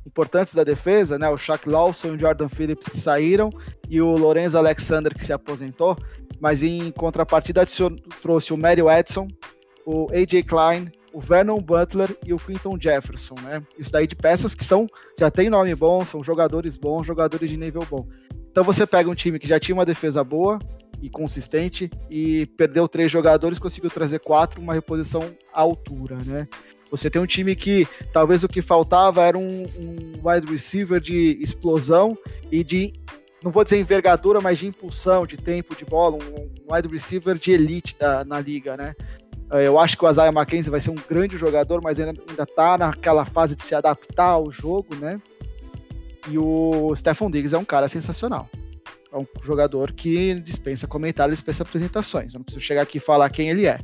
[0.06, 1.28] importantes da defesa, né?
[1.28, 3.50] O Shaq Lawson e o Jordan Phillips que saíram
[3.88, 5.96] e o Lorenzo Alexander que se aposentou.
[6.40, 7.66] Mas em contrapartida
[8.22, 9.28] trouxe o Mary Edson,
[9.84, 13.62] o AJ Klein, o Vernon Butler e o Quinton Jefferson, né?
[13.78, 14.86] Isso daí de peças que são
[15.18, 18.08] já tem nome bom, são jogadores bons, jogadores de nível bom.
[18.50, 20.58] Então você pega um time que já tinha uma defesa boa
[21.02, 26.48] e consistente e perdeu três jogadores, conseguiu trazer quatro, uma reposição à altura, né?
[26.90, 31.38] Você tem um time que talvez o que faltava era um, um wide receiver de
[31.40, 32.18] explosão
[32.50, 32.92] e de
[33.42, 37.52] não vou dizer envergadura, mas de impulsão, de tempo de bola, um wide receiver de
[37.52, 38.94] elite da, na liga, né?
[39.50, 42.46] É, eu acho que o Isaiah McKenzie vai ser um grande jogador, mas ainda, ainda
[42.46, 45.20] tá naquela fase de se adaptar ao jogo, né?
[46.28, 48.48] E o Stephon Diggs é um cara sensacional.
[49.12, 52.34] É um jogador que dispensa comentários, dispensa apresentações.
[52.34, 53.78] Não preciso chegar aqui e falar quem ele é.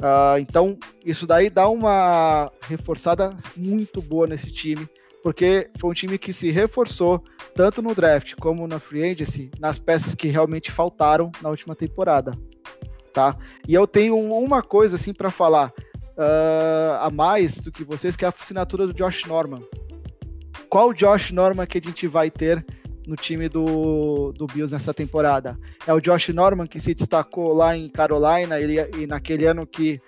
[0.00, 4.88] Uh, então, isso daí dá uma reforçada muito boa nesse time,
[5.22, 7.22] porque foi um time que se reforçou
[7.54, 12.32] tanto no draft como na free agency, nas peças que realmente faltaram na última temporada
[13.18, 13.36] tá?
[13.66, 15.72] E eu tenho uma coisa assim para falar
[16.16, 19.62] uh, a mais do que vocês, que é a assinatura do Josh Norman.
[20.70, 22.64] Qual Josh Norman que a gente vai ter
[23.08, 25.58] no time do, do Bills nessa temporada?
[25.86, 30.00] É o Josh Norman que se destacou lá em Carolina ele, e naquele ano que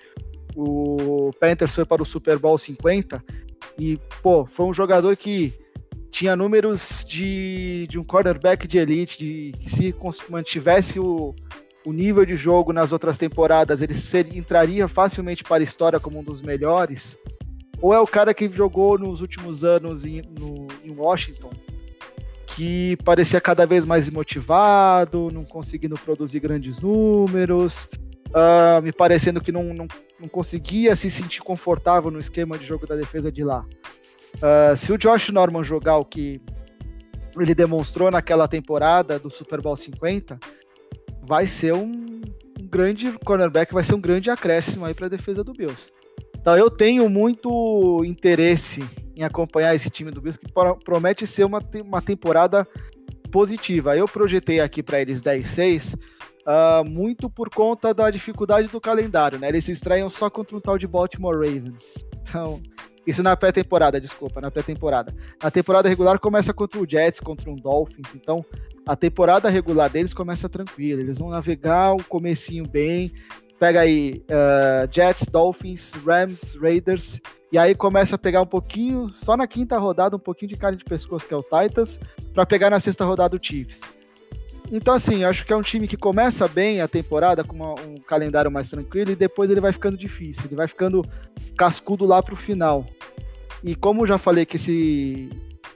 [0.55, 3.25] o Panthers foi para o Super Bowl 50
[3.79, 5.55] e, pô, foi um jogador que
[6.11, 9.95] tinha números de, de um quarterback de elite, de, que se
[10.29, 11.35] mantivesse o,
[11.85, 16.19] o nível de jogo nas outras temporadas, ele ser, entraria facilmente para a história como
[16.19, 17.19] um dos melhores?
[17.81, 21.51] Ou é o cara que jogou nos últimos anos em, no, em Washington,
[22.55, 27.89] que parecia cada vez mais desmotivado, não conseguindo produzir grandes números,
[28.29, 29.87] uh, me parecendo que não, não,
[30.19, 33.65] não, conseguia se sentir confortável no esquema de jogo da defesa de lá.
[34.37, 36.41] Uh, se o Josh Norman jogar o que
[37.39, 40.39] ele demonstrou naquela temporada do Super Bowl 50,
[41.23, 42.21] vai ser um,
[42.61, 45.93] um grande cornerback, vai ser um grande acréscimo aí para a defesa do Bills.
[46.41, 48.83] Então eu tenho muito interesse
[49.21, 50.51] em acompanhar esse time do Bills, que
[50.83, 52.67] promete ser uma, uma temporada
[53.31, 53.97] positiva.
[53.97, 55.99] Eu projetei aqui para eles 10-6, uh,
[56.47, 59.49] ah, muito por conta da dificuldade do calendário, né?
[59.49, 62.07] Eles se estreiam só contra um tal de Baltimore Ravens.
[62.23, 62.63] Então,
[63.07, 65.15] isso na pré-temporada, desculpa, na pré-temporada.
[65.43, 68.15] Na temporada regular começa contra o Jets, contra um Dolphins.
[68.15, 68.43] Então,
[68.87, 71.03] a temporada regular deles começa tranquila.
[71.03, 73.13] Eles vão navegar o comecinho bem.
[73.59, 77.21] Pega aí uh, Jets, Dolphins, Rams, Raiders.
[77.53, 80.79] E aí começa a pegar um pouquinho, só na quinta rodada, um pouquinho de carne
[80.79, 81.99] de pescoço, que é o Titans,
[82.33, 83.81] para pegar na sexta rodada o Chiefs.
[84.71, 87.97] Então, assim, acho que é um time que começa bem a temporada com uma, um
[87.97, 91.05] calendário mais tranquilo e depois ele vai ficando difícil, ele vai ficando
[91.57, 92.87] cascudo lá pro final.
[93.65, 95.29] E como já falei que esse,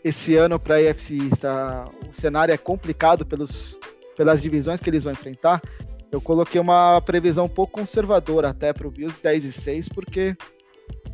[0.04, 3.76] esse ano para a AFC está, o cenário é complicado pelos,
[4.16, 5.60] pelas divisões que eles vão enfrentar,
[6.12, 10.36] eu coloquei uma previsão um pouco conservadora até para o Bills 10 e 6, porque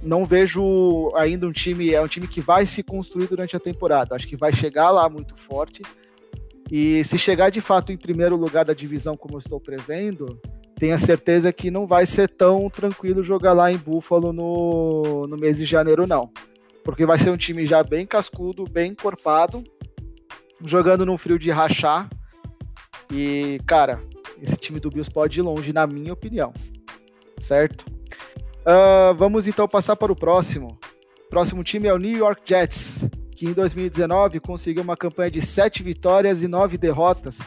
[0.03, 4.15] não vejo ainda um time, é um time que vai se construir durante a temporada.
[4.15, 5.83] Acho que vai chegar lá muito forte
[6.71, 10.41] e se chegar de fato em primeiro lugar da divisão, como eu estou prevendo,
[10.77, 15.59] tenha certeza que não vai ser tão tranquilo jogar lá em Buffalo no, no mês
[15.59, 16.31] de janeiro, não.
[16.85, 19.65] Porque vai ser um time já bem cascudo, bem encorpado,
[20.65, 22.09] jogando num frio de rachar.
[23.13, 24.01] E, cara,
[24.41, 26.53] esse time do Bills pode ir longe, na minha opinião.
[27.41, 27.85] Certo?
[28.71, 30.79] Uh, vamos então passar para o próximo.
[31.27, 35.41] O próximo time é o New York Jets que em 2019 conseguiu uma campanha de
[35.41, 37.39] sete vitórias e nove derrotas,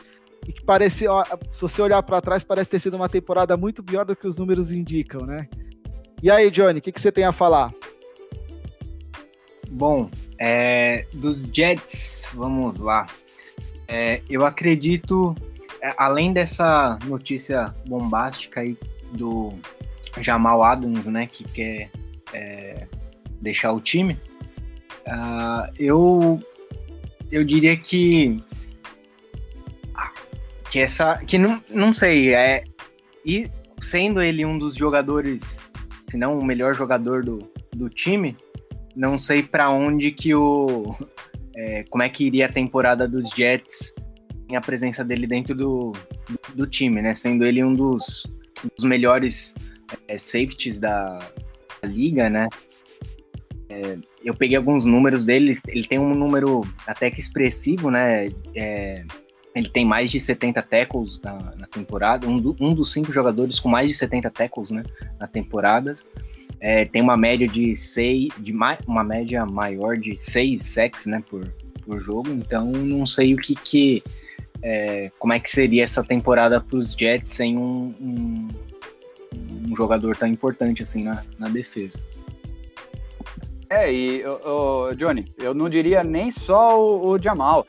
[0.48, 1.06] e que parece,
[1.52, 4.36] se você olhar para trás, parece ter sido uma temporada muito pior do que os
[4.36, 5.48] números indicam, né?
[6.20, 7.72] E aí, Johnny, o que, que, você tem a falar?
[9.70, 10.10] Bom,
[10.40, 13.06] é, dos Jets, vamos lá.
[13.88, 15.36] É, eu acredito,
[15.80, 18.76] é, além dessa notícia bombástica aí
[19.12, 19.54] do
[20.22, 21.90] Jamal Adams, né, que quer
[22.34, 22.88] é,
[23.42, 24.20] deixar o time,
[25.08, 26.42] Uh, eu,
[27.30, 28.42] eu diria que
[30.72, 32.64] que essa que não, não sei é
[33.26, 35.60] e sendo ele um dos jogadores
[36.08, 37.40] se não o melhor jogador do,
[37.76, 38.38] do time
[38.96, 40.96] não sei para onde que o
[41.56, 43.94] é, como é que iria a temporada dos Jets
[44.50, 45.92] em a presença dele dentro do,
[46.30, 48.24] do, do time né sendo ele um dos,
[48.78, 49.54] dos melhores
[50.14, 51.20] é, safeties da,
[51.82, 52.48] da liga né
[53.74, 58.30] é, eu peguei alguns números dele, ele tem um número até que expressivo, né?
[58.56, 59.04] É,
[59.56, 63.60] ele tem mais de 70 tackles na, na temporada, um, do, um, dos cinco jogadores
[63.60, 64.84] com mais de 70 tackles né,
[65.20, 65.94] na temporada.
[66.60, 68.54] É, tem uma média de seis, de
[68.88, 71.46] uma média maior de seis sacks né, por,
[71.86, 74.04] por jogo, então não sei o que, que
[74.62, 78.48] é, como é que seria essa temporada para os Jets sem um, um,
[79.66, 82.00] um, jogador tão importante assim na, na defesa.
[83.70, 87.66] É, e, o, Johnny, eu não diria nem só o, o Jamal.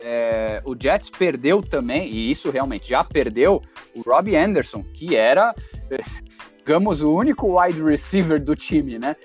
[0.00, 3.62] É, o Jets perdeu também, e isso realmente já perdeu,
[3.94, 5.54] o Robbie Anderson, que era,
[6.58, 9.16] digamos, o único wide receiver do time, né?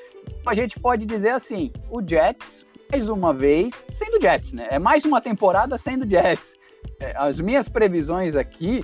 [0.45, 4.67] A gente pode dizer assim, o Jets, mais uma vez, sendo Jets, né?
[4.71, 6.57] É mais uma temporada sendo Jets.
[6.99, 8.83] É, as minhas previsões aqui,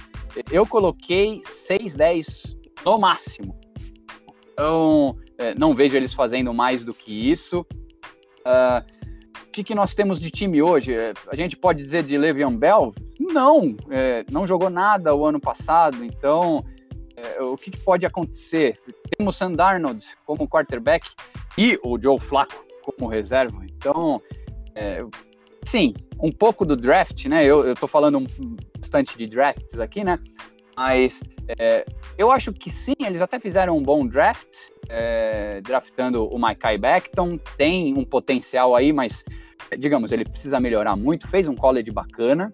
[0.51, 3.57] eu coloquei 6-10 no máximo.
[4.53, 7.65] Então, é, não vejo eles fazendo mais do que isso.
[8.45, 8.85] Uh,
[9.47, 10.93] o que, que, nós temos de time hoje?
[10.93, 12.93] É, a gente pode dizer de Le'Veon Bell?
[13.19, 16.63] Não, é, não jogou nada o ano passado, então
[17.15, 18.79] é, o que, que, pode acontecer?
[19.17, 21.09] Temos Sam Darnold como quarterback
[21.57, 24.21] e o Joe Flacco como reserva, então,
[24.75, 25.03] é,
[25.63, 27.43] sim, um pouco do draft, né?
[27.43, 28.21] Eu, eu tô falando
[28.79, 30.19] bastante de drafts aqui, né?
[30.75, 31.21] Mas
[31.59, 31.85] é,
[32.17, 34.47] eu acho que sim, eles até fizeram um bom draft,
[34.89, 39.23] é, draftando o Maikai Beckton, tem um potencial aí, mas,
[39.77, 42.53] digamos, ele precisa melhorar muito, fez um college bacana.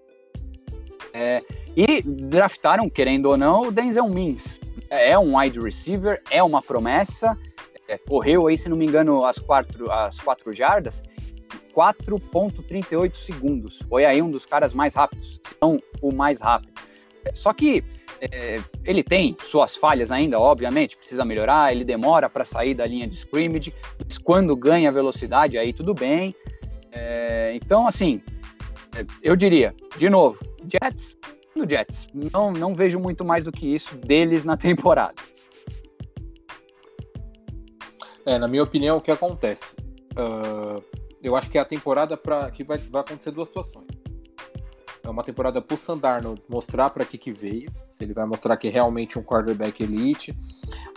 [1.13, 1.41] É,
[1.75, 4.59] e draftaram, querendo ou não, o Denzel Mims.
[4.89, 7.37] É um wide receiver, é uma promessa,
[7.87, 11.01] é, correu aí, se não me engano, as quatro, as quatro jardas,
[11.73, 13.79] 4.38 segundos.
[13.89, 16.73] Foi aí um dos caras mais rápidos, se não o mais rápido.
[17.33, 17.83] Só que
[18.21, 23.07] é, ele tem suas falhas ainda, obviamente, precisa melhorar, ele demora para sair da linha
[23.07, 26.35] de scrimmage, mas quando ganha velocidade, aí tudo bem.
[26.91, 28.21] É, então, assim,
[28.95, 30.37] é, eu diria, de novo,
[30.71, 31.17] Jets
[31.55, 32.07] do Jets.
[32.13, 35.15] Não, não vejo muito mais do que isso deles na temporada.
[38.25, 39.73] É, na minha opinião, o que acontece?
[40.11, 40.83] Uh,
[41.21, 43.87] eu acho que é a temporada para que vai, vai acontecer duas situações.
[45.03, 48.67] É uma temporada pro Sandarno mostrar para que que veio, se ele vai mostrar que
[48.67, 50.37] é realmente um quarterback elite.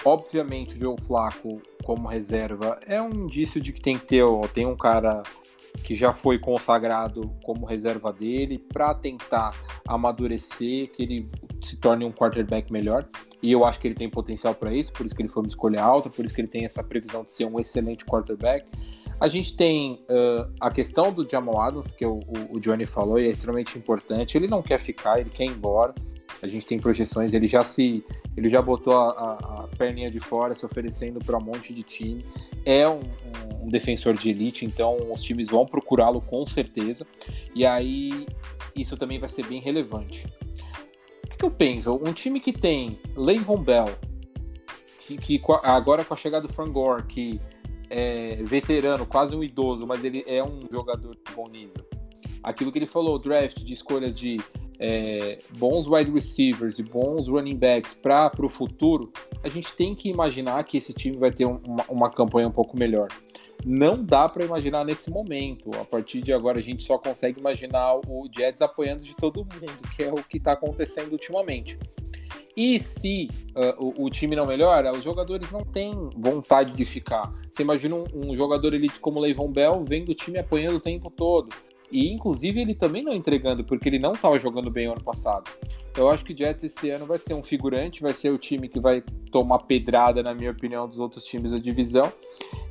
[0.05, 4.47] Obviamente, o Joe Flaco como reserva é um indício de que tem que ter, ó,
[4.47, 5.23] tem um cara
[5.83, 9.55] que já foi consagrado como reserva dele para tentar
[9.87, 11.25] amadurecer, que ele
[11.61, 13.09] se torne um quarterback melhor.
[13.43, 15.49] E eu acho que ele tem potencial para isso, por isso que ele foi uma
[15.49, 18.67] escolha alta, por isso que ele tem essa previsão de ser um excelente quarterback.
[19.21, 23.27] A gente tem uh, a questão do Jamal Adams, que o, o, Johnny falou, e
[23.27, 24.37] é extremamente importante.
[24.37, 25.95] Ele não quer ficar, ele quer ir embora.
[26.43, 28.05] A gente tem projeções, ele já se,
[28.37, 31.83] ele já botou a, a, as perninhas de fora, se oferecendo para um monte de
[31.83, 32.25] time.
[32.67, 37.07] É um, um, um, defensor de elite, então os times vão procurá-lo com certeza.
[37.55, 38.27] E aí
[38.77, 40.27] isso também vai ser bem relevante.
[41.25, 41.95] O que, eu penso?
[42.05, 43.91] Um time que tem Le'Veon Bell,
[45.01, 47.41] que, que agora com a chegada do Frank Gore, que
[47.97, 51.86] é veterano, quase um idoso, mas ele é um jogador de bom nível.
[52.42, 54.40] Aquilo que ele falou, draft de escolhas de
[54.80, 59.12] é, bons wide receivers e bons running backs para o futuro,
[59.45, 62.76] a gente tem que imaginar que esse time vai ter uma, uma campanha um pouco
[62.76, 63.07] melhor.
[63.64, 65.70] Não dá para imaginar nesse momento.
[65.80, 69.88] A partir de agora, a gente só consegue imaginar o Jets apoiando de todo mundo,
[69.95, 71.78] que é o que está acontecendo ultimamente.
[72.57, 77.33] E se uh, o, o, time não melhora, os jogadores não têm vontade de ficar.
[77.51, 80.81] Você imagina um, um jogador elite como o Leivon Bell vendo o time apanhando o
[80.81, 81.49] tempo todo.
[81.91, 85.51] E inclusive ele também não entregando, porque ele não estava jogando bem o ano passado.
[85.97, 88.69] Eu acho que o Jets esse ano vai ser um figurante, vai ser o time
[88.69, 89.01] que vai
[89.31, 92.13] tomar pedrada, na minha opinião, dos outros times da divisão.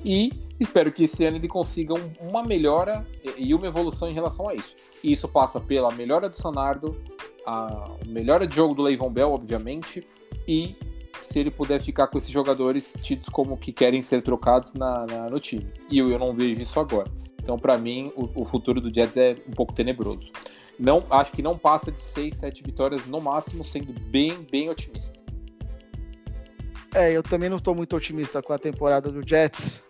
[0.04, 3.08] E espero que esse ano ele consiga um, uma melhora
[3.38, 4.76] e uma evolução em relação a isso.
[5.02, 6.98] E isso passa pela melhora do Sanardo,
[7.46, 10.08] a melhora de jogo do Leivon Bell, obviamente,
[10.48, 10.76] e
[11.22, 15.30] se ele puder ficar com esses jogadores tidos como que querem ser trocados na, na
[15.30, 15.68] no time.
[15.89, 17.10] E eu, eu não vejo isso agora.
[17.41, 20.32] Então, para mim, o, o, futuro do Jets é um pouco tenebroso.
[20.80, 25.22] Não, acho que não passa de 6, 7 vitórias no máximo, sendo bem, bem otimista.
[26.96, 29.84] É, eu também não estou muito otimista com a temporada do Jets,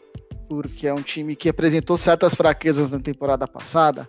[0.50, 4.08] porque é um time que apresentou certas fraquezas na temporada passada,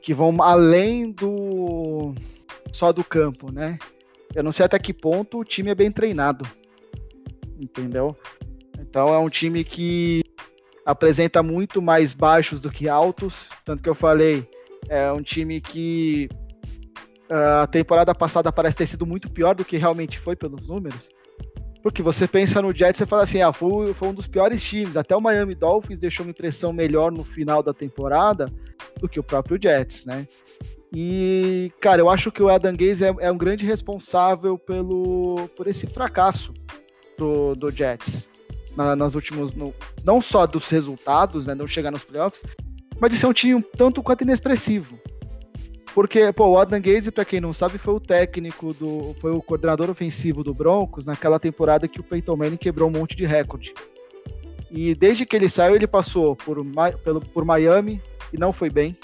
[0.00, 2.14] que vão além do
[2.72, 3.78] só do campo, né?
[4.34, 6.46] Eu não sei até que ponto o time é bem treinado,
[7.58, 8.16] entendeu?
[8.78, 10.22] Então é um time que
[10.84, 14.48] apresenta muito mais baixos do que altos, tanto que eu falei,
[14.88, 16.28] é um time que
[17.30, 21.08] ah, a temporada passada parece ter sido muito pior do que realmente foi pelos números.
[21.82, 24.96] Porque você pensa no Jets e fala assim, ah, foi, foi um dos piores times.
[24.96, 28.52] Até o Miami Dolphins deixou uma impressão melhor no final da temporada
[29.00, 30.26] do que o próprio Jets, né?
[30.92, 35.66] E, cara, eu acho que o Adam Gaze é, é um grande responsável pelo, por
[35.66, 36.52] esse fracasso
[37.16, 38.28] do, do Jets
[38.74, 39.52] na, nas últimas.
[39.52, 39.74] No,
[40.04, 41.54] não só dos resultados, né?
[41.54, 42.42] Não chegar nos playoffs,
[42.98, 44.98] mas de ser um time um tanto quanto inexpressivo.
[45.94, 49.14] Porque, pô, o Adam Gaze, para quem não sabe, foi o técnico do.
[49.20, 53.16] foi o coordenador ofensivo do Broncos naquela temporada que o Peyton Manning quebrou um monte
[53.16, 53.74] de recorde.
[54.70, 56.64] E desde que ele saiu, ele passou por,
[57.02, 58.00] pelo, por Miami
[58.32, 58.96] e não foi bem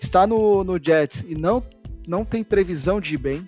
[0.00, 1.62] está no, no Jets e não,
[2.06, 3.46] não tem previsão de ir bem.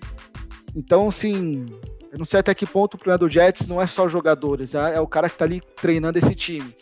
[0.75, 1.65] Então, assim,
[2.11, 4.95] eu não sei até que ponto o problema do Jets não é só jogadores, é,
[4.95, 6.75] é o cara que está ali treinando esse time.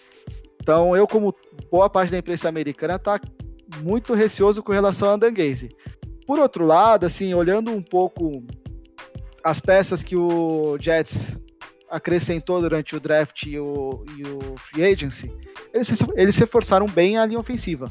[0.61, 1.35] Então, eu, como
[1.71, 3.19] boa parte da imprensa americana, tá
[3.81, 5.69] muito receoso com relação a Andanguese.
[6.27, 8.43] Por outro lado, assim, olhando um pouco
[9.43, 11.37] as peças que o Jets
[11.89, 15.31] acrescentou durante o draft e o, e o free agency,
[15.73, 17.89] eles eles se forçaram bem a linha ofensiva.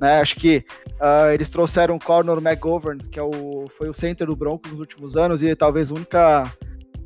[0.00, 0.20] Né?
[0.20, 4.34] Acho que uh, eles trouxeram o Conor McGovern, que é o, foi o center do
[4.34, 6.52] Broncos nos últimos anos e talvez a única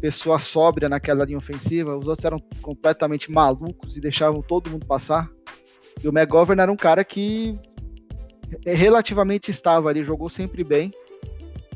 [0.01, 1.97] pessoa sóbria naquela linha ofensiva.
[1.97, 5.29] Os outros eram completamente malucos e deixavam todo mundo passar.
[6.03, 7.59] E o McGovern era um cara que
[8.65, 10.93] relativamente estava ali, jogou sempre bem.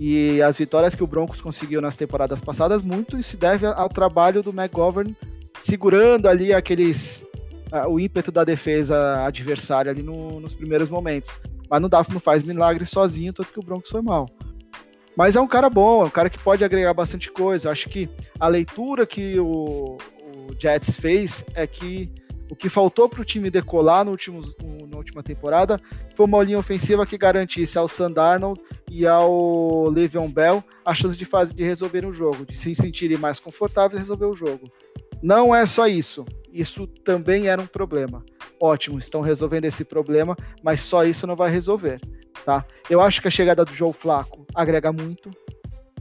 [0.01, 4.43] E as vitórias que o Broncos conseguiu nas temporadas passadas, muito se deve ao trabalho
[4.43, 5.17] do McGovern
[5.61, 7.27] segurando ali aqueles
[7.89, 11.39] o ímpeto da defesa adversária ali no, nos primeiros momentos.
[11.69, 14.27] Mas não, dá, não faz milagre sozinho, tanto que o Broncos foi mal.
[15.17, 17.71] Mas é um cara bom, é um cara que pode agregar bastante coisa.
[17.71, 18.09] Acho que
[18.39, 22.11] a leitura que o, o Jets fez é que
[22.51, 24.41] o que faltou para o time decolar no último,
[24.91, 25.79] na última temporada
[26.17, 28.61] foi uma linha ofensiva que garantisse ao Sandarnold
[28.91, 33.19] e ao Le'Veon Bell a chance de, fazer, de resolver o jogo, de se sentirem
[33.19, 34.71] mais confortáveis e resolver o jogo.
[35.23, 36.25] Não é só isso.
[36.53, 38.25] Isso também era um problema.
[38.61, 42.01] Ótimo, estão resolvendo esse problema, mas só isso não vai resolver,
[42.45, 42.65] tá?
[42.91, 45.31] Eu acho que a chegada do João Flaco agrega muito,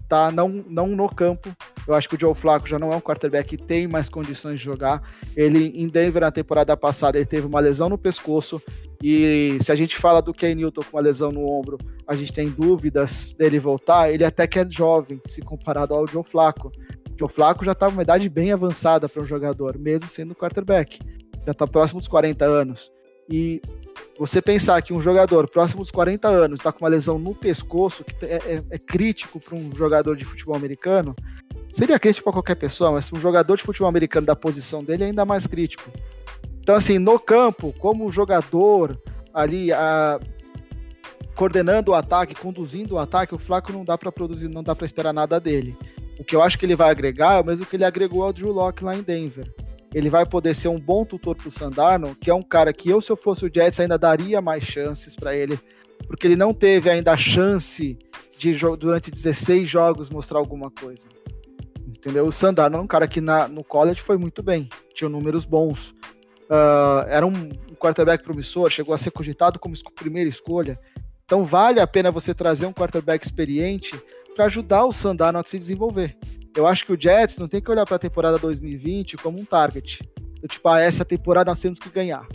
[0.07, 0.31] tá?
[0.31, 1.55] Não, não no campo.
[1.87, 4.59] Eu acho que o Joe Flacco já não é um quarterback que tem mais condições
[4.59, 5.01] de jogar.
[5.35, 8.61] Ele em Denver na temporada passada ele teve uma lesão no pescoço
[9.01, 11.77] e se a gente fala do Ken Newton com uma lesão no ombro,
[12.07, 14.11] a gente tem dúvidas dele voltar.
[14.11, 16.71] Ele até que é jovem se comparado ao Joe Flacco.
[17.17, 20.99] O Joe Flacco já está uma idade bem avançada para um jogador, mesmo sendo quarterback.
[21.45, 22.91] Já está próximo dos 40 anos.
[23.27, 23.59] E
[24.19, 28.03] você pensar que um jogador próximo dos 40 anos está com uma lesão no pescoço,
[28.03, 31.15] que é, é, é crítico para um jogador de futebol americano,
[31.71, 35.03] seria crítico para qualquer pessoa, mas para um jogador de futebol americano da posição dele
[35.03, 35.89] é ainda mais crítico.
[36.59, 39.01] Então, assim, no campo, como jogador
[39.33, 40.19] ali, a,
[41.35, 44.85] coordenando o ataque, conduzindo o ataque, o Flaco não dá para produzir, não dá para
[44.85, 45.75] esperar nada dele.
[46.19, 48.33] O que eu acho que ele vai agregar é o mesmo que ele agregou ao
[48.33, 49.47] Drew Locke lá em Denver
[49.93, 52.89] ele vai poder ser um bom tutor para o Sandarno, que é um cara que
[52.89, 55.59] eu, se eu fosse o Jets, ainda daria mais chances para ele,
[56.05, 57.97] porque ele não teve ainda a chance
[58.37, 61.07] de, durante 16 jogos, mostrar alguma coisa.
[61.87, 62.27] Entendeu?
[62.27, 65.95] O Sandarno é um cara que na, no college foi muito bem, tinha números bons.
[66.49, 67.49] Uh, era um
[67.79, 70.79] quarterback promissor, chegou a ser cogitado como primeira escolha.
[71.25, 73.99] Então vale a pena você trazer um quarterback experiente
[74.37, 76.15] para ajudar o Sandarno a se desenvolver.
[76.55, 79.43] Eu acho que o Jets não tem que olhar para a temporada 2020 como um
[79.43, 80.07] target.
[80.47, 82.25] Tipo, ah, essa temporada nós temos que ganhar.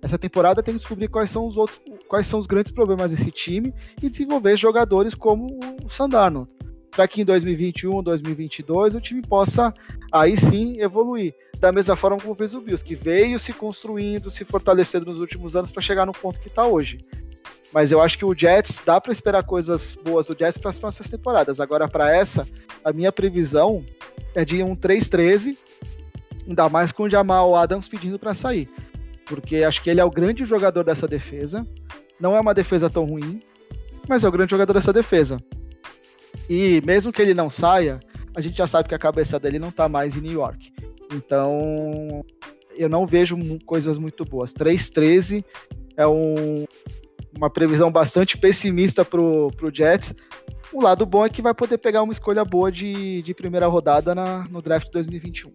[0.00, 3.30] Essa temporada tem que descobrir quais são os outros, quais são os grandes problemas desse
[3.30, 5.46] time e desenvolver jogadores como
[5.84, 6.48] o Sandarno,
[6.90, 9.74] para que em 2021, 2022 o time possa
[10.10, 11.34] aí sim evoluir.
[11.58, 15.54] Da mesma forma como fez o Bills, que veio se construindo, se fortalecendo nos últimos
[15.54, 17.04] anos para chegar no ponto que está hoje.
[17.72, 20.78] Mas eu acho que o Jets dá para esperar coisas boas do Jets para as
[20.78, 21.60] próximas temporadas.
[21.60, 22.46] Agora, para essa,
[22.84, 23.84] a minha previsão
[24.34, 25.56] é de um 3-13,
[26.48, 28.68] ainda mais com o Jamal Adams pedindo para sair.
[29.26, 31.64] Porque acho que ele é o grande jogador dessa defesa.
[32.18, 33.40] Não é uma defesa tão ruim,
[34.08, 35.38] mas é o grande jogador dessa defesa.
[36.48, 38.00] E mesmo que ele não saia,
[38.34, 40.72] a gente já sabe que a cabeça dele não está mais em New York.
[41.12, 42.24] Então,
[42.76, 44.52] eu não vejo coisas muito boas.
[44.52, 45.44] 3-13
[45.96, 46.64] é um,
[47.40, 50.14] uma previsão bastante pessimista pro, pro Jets.
[50.70, 54.14] O lado bom é que vai poder pegar uma escolha boa de, de primeira rodada
[54.14, 55.50] na, no draft 2021.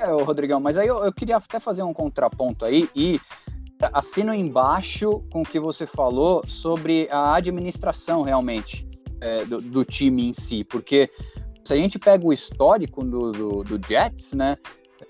[0.00, 3.20] É, Rodrigão, mas aí eu, eu queria até fazer um contraponto aí e
[3.92, 8.88] assino embaixo com o que você falou sobre a administração realmente
[9.20, 11.08] é, do, do, time em si, porque
[11.64, 14.56] se a gente pega o histórico do, do, do Jets, né,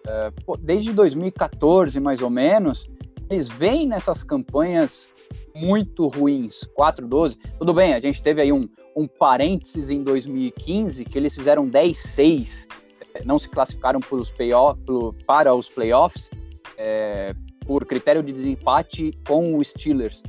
[0.07, 2.87] é, pô, desde 2014 mais ou menos,
[3.31, 5.09] eles vêm nessas campanhas
[5.55, 7.39] muito ruins, 4-12.
[7.59, 12.67] Tudo bem, a gente teve aí um, um parênteses em 2015 que eles fizeram 10-6,
[13.15, 14.33] é, não se classificaram para os,
[15.27, 16.31] para os playoffs
[16.77, 17.35] é,
[17.67, 20.23] por critério de desempate com o Steelers.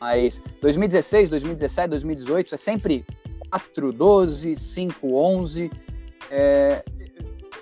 [0.00, 3.04] Mas 2016, 2017, 2018 é sempre
[3.50, 5.70] 4-12, 5-11.
[6.30, 6.84] É,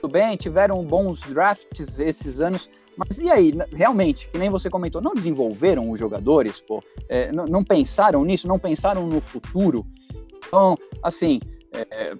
[0.01, 5.01] tudo bem, tiveram bons drafts esses anos, mas e aí, realmente, que nem você comentou,
[5.01, 6.82] não desenvolveram os jogadores, pô?
[7.09, 9.86] É, não, pensaram nisso, não pensaram no futuro?
[10.47, 11.40] Então, assim,
[11.72, 12.14] é,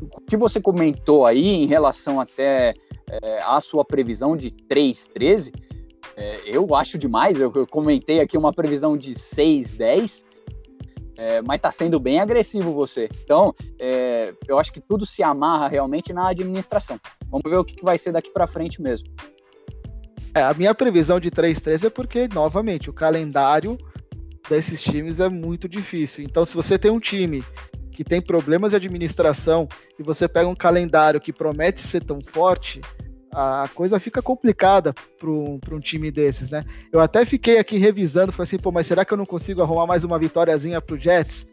[0.00, 2.74] o que você comentou aí em relação até
[3.08, 5.52] é, à sua previsão de 3,13,
[6.16, 7.38] é, eu acho demais.
[7.40, 10.24] Eu, eu, comentei aqui uma previsão de 6,10,
[11.16, 13.08] é, mas está sendo bem agressivo você.
[13.24, 16.98] Então, é, eu acho que tudo se amarra realmente na administração.
[17.32, 19.08] Vamos ver o que, vai ser daqui para frente mesmo.
[20.34, 23.78] É, a minha previsão de 3-3 é porque, novamente, o calendário
[24.48, 26.22] desses times é muito difícil.
[26.22, 27.42] Então, se você tem um time
[27.90, 29.66] que tem problemas de administração
[29.98, 32.80] e você pega um calendário que promete ser tão forte,
[33.30, 36.64] a coisa fica complicada para um time desses, né?
[36.92, 39.86] Eu até fiquei aqui revisando, falei assim, pô, mas será que eu não consigo arrumar
[39.86, 41.46] mais uma vitóriazinha pro Jets?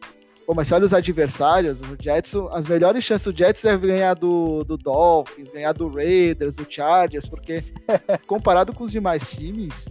[0.46, 4.14] Pô, mas se olha os adversários, o Jets, as melhores chances do Jets é ganhar
[4.14, 7.62] do, do Dolphins, ganhar do Raiders, do Chargers, porque
[8.26, 9.88] comparado com os demais times,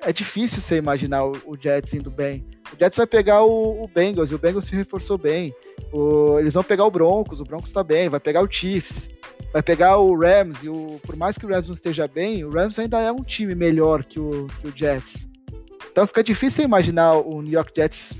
[0.00, 2.46] é difícil você imaginar o, o Jets indo bem.
[2.72, 5.54] O Jets vai pegar o, o Bengals, e o Bengals se reforçou bem.
[5.92, 9.10] O, eles vão pegar o Broncos, o Broncos tá bem, vai pegar o Chiefs
[9.52, 12.50] vai pegar o Rams, e o, por mais que o Rams não esteja bem, o
[12.50, 15.28] Rams ainda é um time melhor que o, que o Jets.
[15.90, 18.14] Então fica difícil imaginar o New York Jets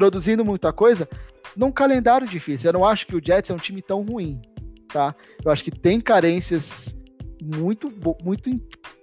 [0.00, 1.06] produzindo muita coisa
[1.54, 2.70] num calendário difícil.
[2.70, 4.40] Eu não acho que o Jets é um time tão ruim,
[4.88, 5.14] tá?
[5.44, 6.96] Eu acho que tem carências
[7.42, 7.92] muito,
[8.24, 8.48] muito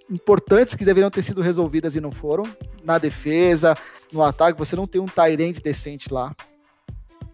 [0.09, 2.45] importantes que deveriam ter sido resolvidas e não foram.
[2.83, 3.77] Na defesa,
[4.11, 6.35] no ataque, você não tem um tight decente lá.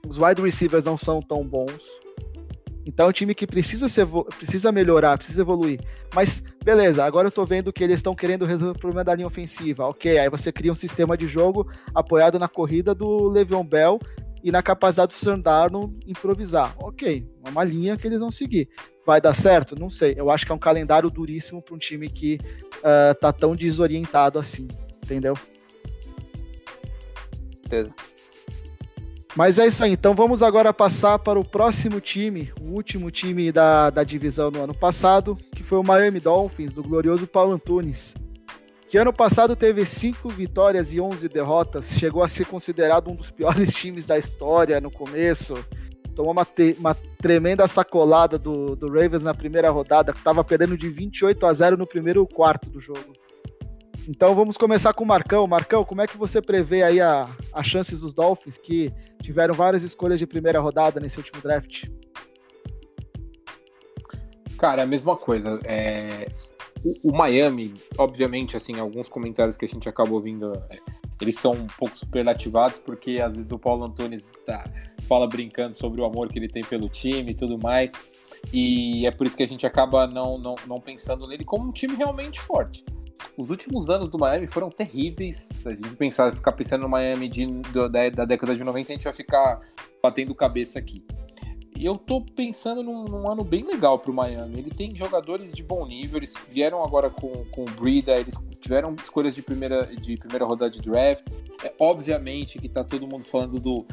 [0.05, 2.02] Os wide receivers não são tão bons.
[2.85, 3.87] Então é um time que precisa,
[4.37, 5.79] precisa melhorar, precisa evoluir.
[6.13, 9.27] Mas, beleza, agora eu tô vendo que eles estão querendo resolver o problema da linha
[9.27, 9.87] ofensiva.
[9.87, 13.99] Ok, aí você cria um sistema de jogo apoiado na corrida do Le'Veon Bell
[14.43, 16.75] e na capacidade do Sandarno improvisar.
[16.77, 18.67] Ok, é uma linha que eles vão seguir.
[19.05, 19.77] Vai dar certo?
[19.77, 20.13] Não sei.
[20.17, 22.39] Eu acho que é um calendário duríssimo para um time que
[22.79, 24.67] uh, tá tão desorientado assim,
[25.01, 25.35] entendeu?
[27.61, 27.93] Certeza.
[29.35, 29.91] Mas é isso aí.
[29.91, 34.63] Então vamos agora passar para o próximo time, o último time da, da divisão no
[34.63, 38.13] ano passado, que foi o Miami Dolphins, do glorioso Paulo Antunes.
[38.87, 43.31] Que ano passado teve cinco vitórias e 11 derrotas, chegou a ser considerado um dos
[43.31, 45.55] piores times da história no começo.
[46.15, 50.77] Tomou uma, te, uma tremenda sacolada do, do Ravens na primeira rodada, que estava perdendo
[50.77, 53.13] de 28 a 0 no primeiro quarto do jogo.
[54.07, 55.47] Então vamos começar com o Marcão.
[55.47, 60.19] Marcão, como é que você prevê aí as chances dos Dolphins, que tiveram várias escolhas
[60.19, 61.85] de primeira rodada nesse último draft?
[64.57, 65.59] Cara, a mesma coisa.
[65.63, 66.29] É...
[66.83, 70.79] O, o, Miami, obviamente, assim, alguns comentários que a gente acabou ouvindo, é,
[71.21, 74.69] eles são um pouco superlativados, porque às vezes o Paulo Antunes tá,
[75.07, 77.93] fala brincando sobre o amor que ele tem pelo time e tudo mais.
[78.51, 81.71] E é por isso que a gente acaba não, não, não pensando nele como um
[81.71, 82.83] time realmente forte
[83.37, 85.35] os últimos anos do Miami foram terríveis.
[85.35, 88.95] Se a gente pensar, ficar pensando no Miami de, da, da, década de 90, a
[88.95, 89.61] gente vai ficar
[90.01, 91.03] batendo cabeça aqui.
[91.79, 94.59] Eu tô pensando num, num ano bem legal pro Miami.
[94.59, 98.93] Ele tem jogadores de bom nível, eles vieram agora com, com o Brida, eles tiveram
[98.93, 101.25] escolhas de primeira, de primeira rodada de draft.
[101.63, 103.85] É, obviamente que tá todo mundo falando do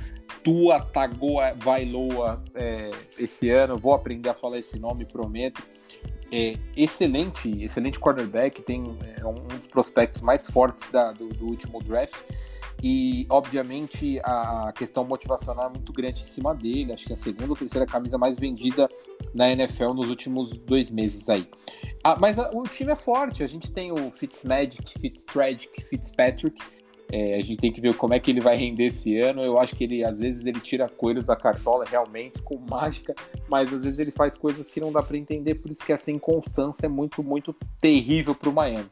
[0.44, 3.78] Tua Tagoa Vailoa é, esse ano.
[3.78, 5.62] Vou aprender a falar esse nome, prometo
[6.32, 11.82] é, excelente, excelente quarterback, tem é, um dos prospectos mais fortes da, do, do, último
[11.82, 12.14] draft.
[12.82, 16.92] E, obviamente, a questão motivacional é muito grande em cima dele.
[16.92, 18.88] Acho que é a segunda ou terceira camisa mais vendida
[19.34, 21.46] na NFL nos últimos dois meses aí.
[22.02, 23.42] Ah, mas a, o time é forte.
[23.42, 26.58] A gente tem o Fitzmagic, Fitztragic, Fitzpatrick
[27.12, 29.42] é, a gente tem que ver como é que ele vai render esse ano.
[29.42, 33.14] Eu acho que ele, às vezes, ele tira coelhos da cartola realmente com mágica,
[33.48, 36.10] mas às vezes ele faz coisas que não dá para entender, por isso que essa
[36.10, 38.88] inconstância é muito, muito terrível para o Miami.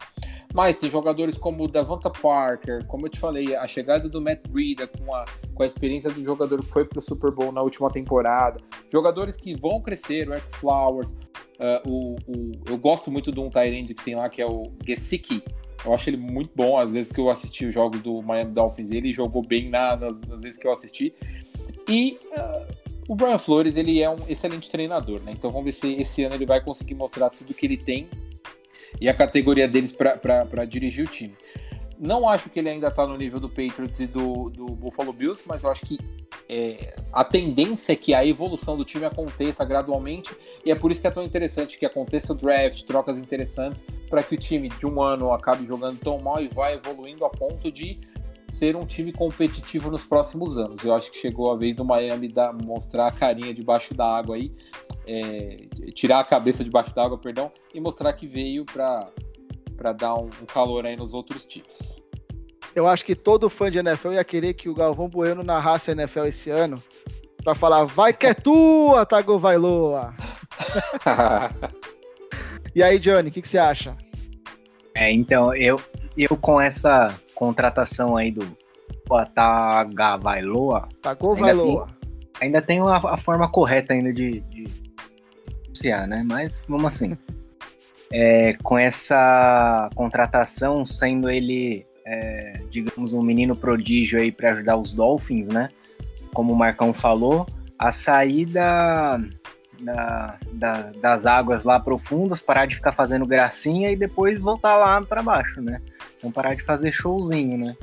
[0.52, 4.48] Mas tem jogadores como o Davanta Parker, como eu te falei, a chegada do Matt
[4.48, 7.62] Breida com a, com a experiência do jogador que foi para o Super Bowl na
[7.62, 8.60] última temporada,
[8.90, 11.16] jogadores que vão crescer, o X Flowers,
[11.58, 14.72] uh, o, o, eu gosto muito de um Tyrande que tem lá que é o
[14.86, 15.42] Gesicki,
[15.84, 16.78] eu acho ele muito bom.
[16.78, 20.24] Às vezes que eu assisti os jogos do Miami Dolphins, ele jogou bem na, nas,
[20.24, 21.14] nas vezes que eu assisti.
[21.88, 22.74] E uh,
[23.08, 25.32] o Brian Flores, ele é um excelente treinador, né?
[25.32, 28.08] Então vamos ver se esse ano ele vai conseguir mostrar tudo que ele tem
[29.00, 31.34] e a categoria deles para dirigir o time.
[31.98, 35.42] Não acho que ele ainda está no nível do Patriots e do, do Buffalo Bills,
[35.46, 35.98] mas eu acho que
[36.48, 40.34] é, a tendência é que a evolução do time aconteça gradualmente
[40.64, 44.34] e é por isso que é tão interessante que aconteça draft, trocas interessantes, para que
[44.34, 48.00] o time de um ano acabe jogando tão mal e vá evoluindo a ponto de
[48.48, 50.82] ser um time competitivo nos próximos anos.
[50.82, 54.36] Eu acho que chegou a vez do Miami dar, mostrar a carinha debaixo da água
[54.36, 54.50] aí,
[55.06, 59.08] é, tirar a cabeça debaixo da água, perdão, e mostrar que veio para
[59.76, 61.96] para dar um, um, calor aí nos outros times.
[62.78, 65.94] Eu acho que todo fã de NFL ia querer que o Galvão Bueno narrasse a
[65.94, 66.80] NFL esse ano
[67.42, 70.14] para falar vai que é tua, Tago Vailoa.
[72.72, 73.96] e aí, Johnny, o que, que, você acha?
[74.94, 75.80] É, então, eu,
[76.16, 78.46] eu com essa contratação aí do
[79.34, 80.88] Taga Vailoa.
[81.02, 81.88] Tago Vailoa.
[82.40, 84.68] Ainda tem a, a, forma correta ainda de, de
[85.64, 86.24] pronunciar, né?
[86.24, 87.16] Mas vamos assim
[88.12, 94.94] é, com essa contratação, sendo ele, é, digamos, um menino prodígio aí para ajudar os
[94.94, 95.68] Dolphins, né?
[96.32, 97.46] Como o Marcão falou,
[97.78, 99.20] a saída
[99.82, 105.02] da, da, das águas lá profundas, parar de ficar fazendo gracinha e depois voltar lá
[105.02, 105.82] para baixo, né?
[106.16, 107.76] Então parar de fazer showzinho, né?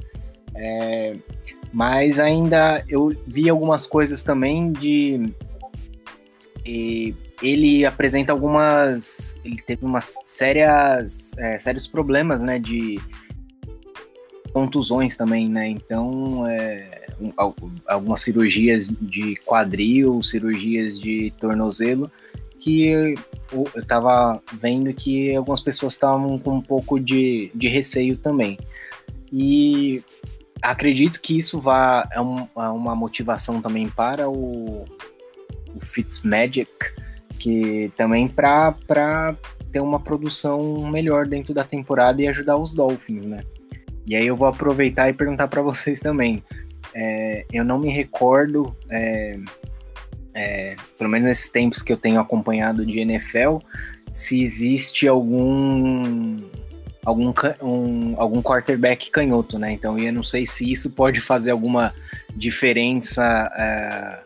[0.55, 1.15] É,
[1.71, 5.31] mas ainda eu vi algumas coisas também de
[7.41, 9.37] ele apresenta algumas.
[9.43, 12.57] Ele teve umas sérias, é, sérios problemas, né?
[12.57, 12.99] De
[14.55, 15.67] contusões também, né?
[15.67, 17.07] Então, é,
[17.85, 22.09] algumas cirurgias de quadril, cirurgias de tornozelo,
[22.57, 23.15] que eu,
[23.75, 28.57] eu tava vendo que algumas pessoas estavam com um pouco de, de receio também.
[29.29, 30.01] E
[30.61, 34.85] acredito que isso vá, é, um, é uma motivação também para o,
[35.75, 36.71] o Fitzmagic,
[37.39, 39.35] que também para
[39.73, 43.43] ter uma produção melhor dentro da temporada e ajudar os Dolphins, né?
[44.05, 46.43] E aí eu vou aproveitar e perguntar para vocês também.
[46.93, 49.37] É, eu não me recordo é,
[50.33, 53.57] é, pelo menos nesses tempos que eu tenho acompanhado de NFL,
[54.13, 56.37] se existe algum
[57.05, 57.31] algum,
[57.61, 59.71] um, algum quarterback canhoto, né?
[59.71, 61.93] Então eu não sei se isso pode fazer alguma
[62.35, 63.23] diferença
[63.55, 64.23] é,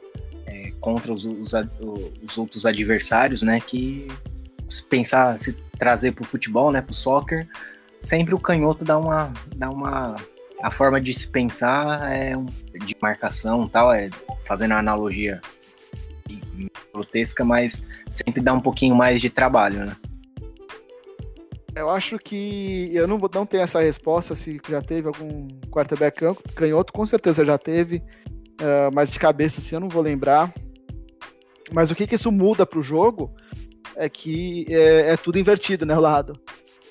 [0.48, 1.52] é, contra os, os,
[2.24, 3.60] os, outros adversários, né?
[3.60, 4.08] Que
[4.70, 6.82] se pensar, se trazer para o futebol, né?
[6.82, 7.48] Para o soccer,
[8.00, 10.16] sempre o canhoto dá uma, dá uma
[10.62, 14.10] a forma de se pensar é um, de marcação tal, é
[14.46, 15.40] fazendo a analogia
[16.94, 19.96] grotesca, mas sempre dá um pouquinho mais de trabalho, né?
[21.76, 26.20] Eu acho que eu não, não tenho essa resposta se já teve algum quarterback
[26.56, 27.98] canhoto, com certeza já teve,
[28.60, 30.54] uh, mas de cabeça assim eu não vou lembrar.
[31.72, 33.34] Mas o que, que isso muda para o jogo
[33.96, 36.34] é que é, é, tudo invertido, né, o lado.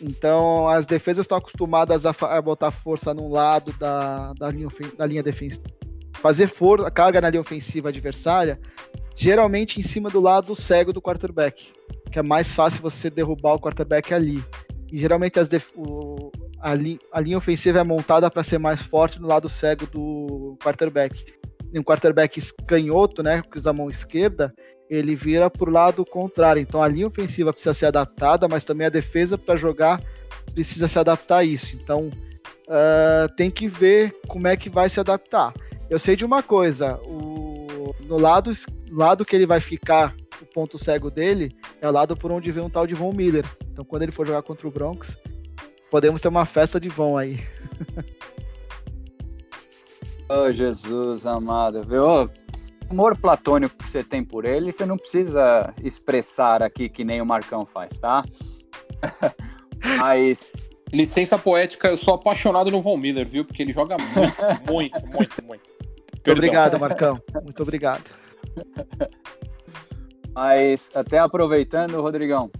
[0.01, 5.07] Então as defesas estão acostumadas a, a, botar força num lado da, da linha, da
[5.07, 5.67] linha defensiva,
[6.15, 8.61] fazer for, carga na linha ofensiva adversária,
[9.15, 11.73] geralmente em cima do lado cego do quarterback,
[12.11, 14.43] que é mais fácil você derrubar o quarterback ali.
[14.91, 16.31] E geralmente as o...
[16.61, 16.99] a, li...
[17.13, 21.25] a linha ofensiva é montada para ser mais forte no lado cego do quarterback.
[21.73, 24.55] E um quarterback canhoto, né, que usa a mão esquerda,
[24.89, 26.61] ele vira para o lado contrário.
[26.61, 30.03] Então a linha ofensiva precisa ser adaptada, mas também a defesa para jogar
[30.53, 31.77] precisa se adaptar a isso.
[31.77, 32.11] Então
[32.67, 35.53] uh, tem que ver como é que vai se adaptar.
[35.91, 38.53] Eu sei de uma coisa, o, no lado,
[38.91, 42.63] lado que ele vai ficar o ponto cego dele é o lado por onde vem
[42.63, 43.45] um tal de Von Miller.
[43.73, 45.17] Então, quando ele for jogar contra o Broncos,
[45.91, 47.41] podemos ter uma festa de Von aí.
[50.29, 52.31] oh, Jesus amado, viu?
[52.89, 57.21] O amor platônico que você tem por ele, você não precisa expressar aqui que nem
[57.21, 58.25] o Marcão faz, tá?
[59.99, 60.47] Mas.
[60.91, 63.45] Licença poética, eu sou apaixonado no Von Miller, viu?
[63.45, 65.79] Porque ele joga muito, muito, muito, muito.
[66.29, 67.21] Muito obrigado, Marcão.
[67.43, 68.11] Muito obrigado.
[70.35, 72.51] Mas até aproveitando, Rodrigão,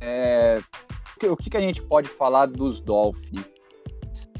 [0.00, 0.60] é,
[1.24, 3.50] o que, que, a gente pode falar dos Dolphins?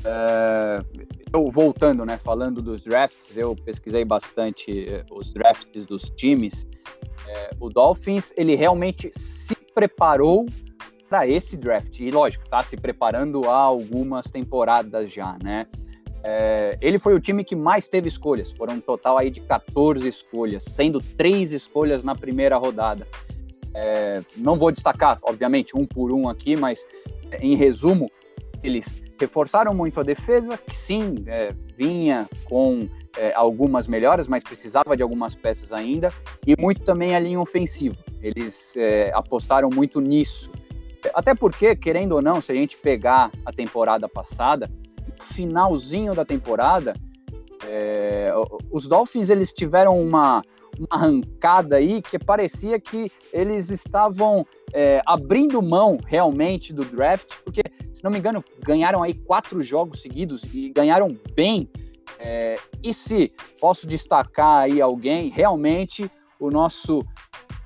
[0.05, 0.83] É,
[1.33, 6.67] eu voltando, né, falando dos drafts, eu pesquisei bastante é, os drafts dos times.
[7.27, 10.47] É, o Dolphins ele realmente se preparou
[11.09, 15.67] para esse draft e lógico, tá se preparando há algumas temporadas já, né?
[16.23, 20.07] É, ele foi o time que mais teve escolhas, foram um total aí de 14
[20.07, 23.07] escolhas, sendo três escolhas na primeira rodada.
[24.37, 26.85] Não vou destacar, obviamente, um por um aqui, mas
[27.41, 28.11] em resumo,
[28.63, 34.97] eles reforçaram muito a defesa, que sim, é, vinha com é, algumas melhoras, mas precisava
[34.97, 36.13] de algumas peças ainda,
[36.47, 37.97] e muito também a linha ofensiva.
[38.23, 40.51] Eles é, apostaram muito nisso.
[41.15, 44.71] Até porque, querendo ou não, se a gente pegar a temporada passada,
[45.21, 46.95] finalzinho da temporada,
[47.67, 48.33] é,
[48.71, 50.43] os Dolphins eles tiveram uma,
[50.81, 57.63] uma arrancada aí que parecia que eles estavam é, abrindo mão realmente do draft, porque,
[57.93, 61.69] se não me engano, ganharam aí quatro jogos seguidos e ganharam bem.
[62.19, 67.05] É, e se posso destacar aí alguém, realmente o nosso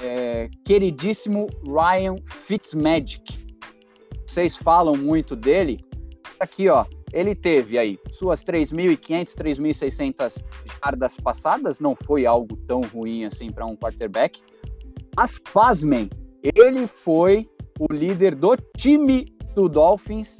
[0.00, 3.32] é, queridíssimo Ryan Fitzmagic.
[4.26, 5.84] Vocês falam muito dele.
[6.40, 6.84] Aqui, ó,
[7.14, 10.44] ele teve aí suas 3.500, 3.600
[10.82, 14.42] jardas passadas, não foi algo tão ruim assim para um quarterback.
[15.16, 16.10] Mas, pasmem,
[16.42, 17.48] ele foi
[17.78, 20.38] o líder do time do Dolphins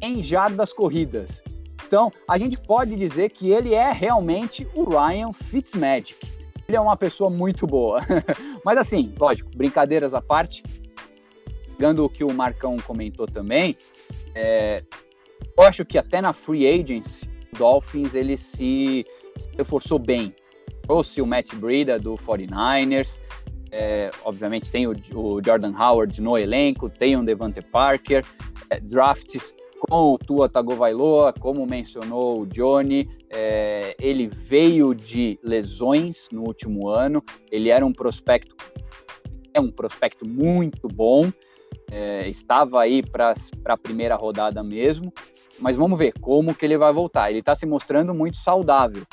[0.00, 1.42] em jardas corridas.
[1.84, 6.24] Então, a gente pode dizer que ele é realmente o Ryan Fitzmagic.
[6.68, 8.00] Ele é uma pessoa muito boa.
[8.64, 10.62] Mas assim, lógico, brincadeiras à parte,
[11.76, 13.76] pegando o que o Marcão comentou também,
[14.34, 14.84] é,
[15.56, 19.04] eu acho que até na free agency, o Dolphins ele se,
[19.56, 20.34] reforçou bem.
[20.82, 23.20] Trouxe o Matt Breida do 49ers,
[23.70, 28.24] é, obviamente tem o, o, Jordan Howard no elenco, tem o Devante Parker,
[28.70, 36.28] é, drafts com o Tua Tagovailoa, como mencionou o Johnny, é, ele veio de lesões
[36.32, 38.56] no último ano, ele era um prospecto,
[39.54, 41.30] é um prospecto muito bom,
[41.90, 45.12] é, estava aí para a primeira rodada mesmo,
[45.58, 47.30] mas vamos ver como que ele vai voltar.
[47.30, 49.04] Ele está se mostrando muito saudável,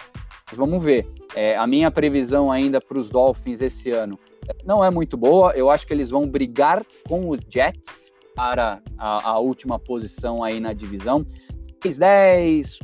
[0.47, 1.07] mas vamos ver.
[1.35, 4.19] É, a minha previsão ainda para os Dolphins esse ano
[4.63, 5.53] não é muito boa.
[5.53, 10.59] Eu acho que eles vão brigar com os Jets para a, a última posição aí
[10.59, 11.25] na divisão.
[11.83, 12.79] 6-10,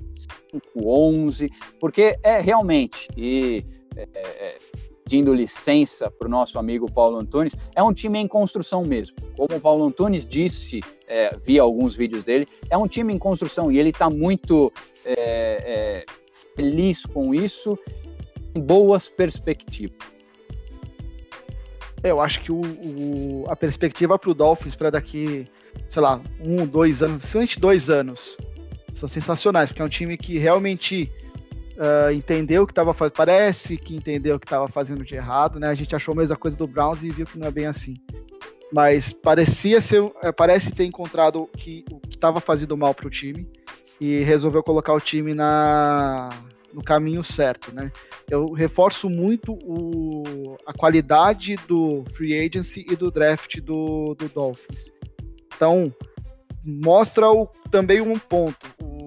[0.75, 1.49] 5-11,
[1.79, 3.65] porque é realmente, e
[3.95, 4.57] é, é
[5.11, 9.17] pedindo licença para o nosso amigo Paulo Antunes, é um time em construção mesmo.
[9.35, 13.69] Como o Paulo Antunes disse, é, vi alguns vídeos dele, é um time em construção
[13.69, 14.71] e ele está muito
[15.03, 16.05] é, é,
[16.55, 17.77] feliz com isso.
[18.57, 19.97] boas perspectivas.
[22.01, 25.45] Eu acho que o, o a perspectiva para o Dolphins para daqui,
[25.89, 28.37] sei lá, um, dois anos, principalmente dois anos,
[28.93, 31.11] são sensacionais, porque é um time que realmente
[31.81, 35.59] uh, entendeu o que estava fazendo, parece que entendeu o que estava fazendo de errado,
[35.59, 35.67] né?
[35.67, 37.95] A gente achou a mesma coisa do Browns e viu que não é bem assim.
[38.71, 43.09] Mas parecia ser, uh, parece ter encontrado que, o que estava fazendo mal para o
[43.09, 43.49] time
[43.99, 46.29] e resolveu colocar o time na,
[46.73, 47.91] no caminho certo, né?
[48.29, 54.91] Eu reforço muito o, a qualidade do free agency e do draft do, do Dolphins.
[55.55, 55.93] Então,
[56.63, 58.67] mostra o, também um ponto.
[58.81, 59.00] O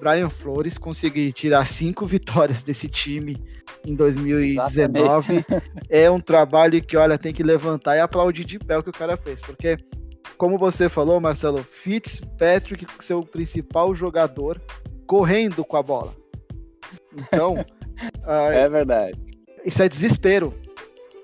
[0.00, 3.36] Brian Flores conseguir tirar cinco vitórias desse time
[3.84, 5.46] em 2019 Exatamente.
[5.88, 8.92] é um trabalho que, olha, tem que levantar e aplaudir de pé o que o
[8.92, 9.78] cara fez, porque
[10.36, 14.60] como você falou, Marcelo, Fitzpatrick, seu principal jogador,
[15.04, 16.14] correndo com a bola.
[17.12, 17.64] Então.
[18.24, 19.18] é verdade.
[19.64, 20.54] Isso é desespero.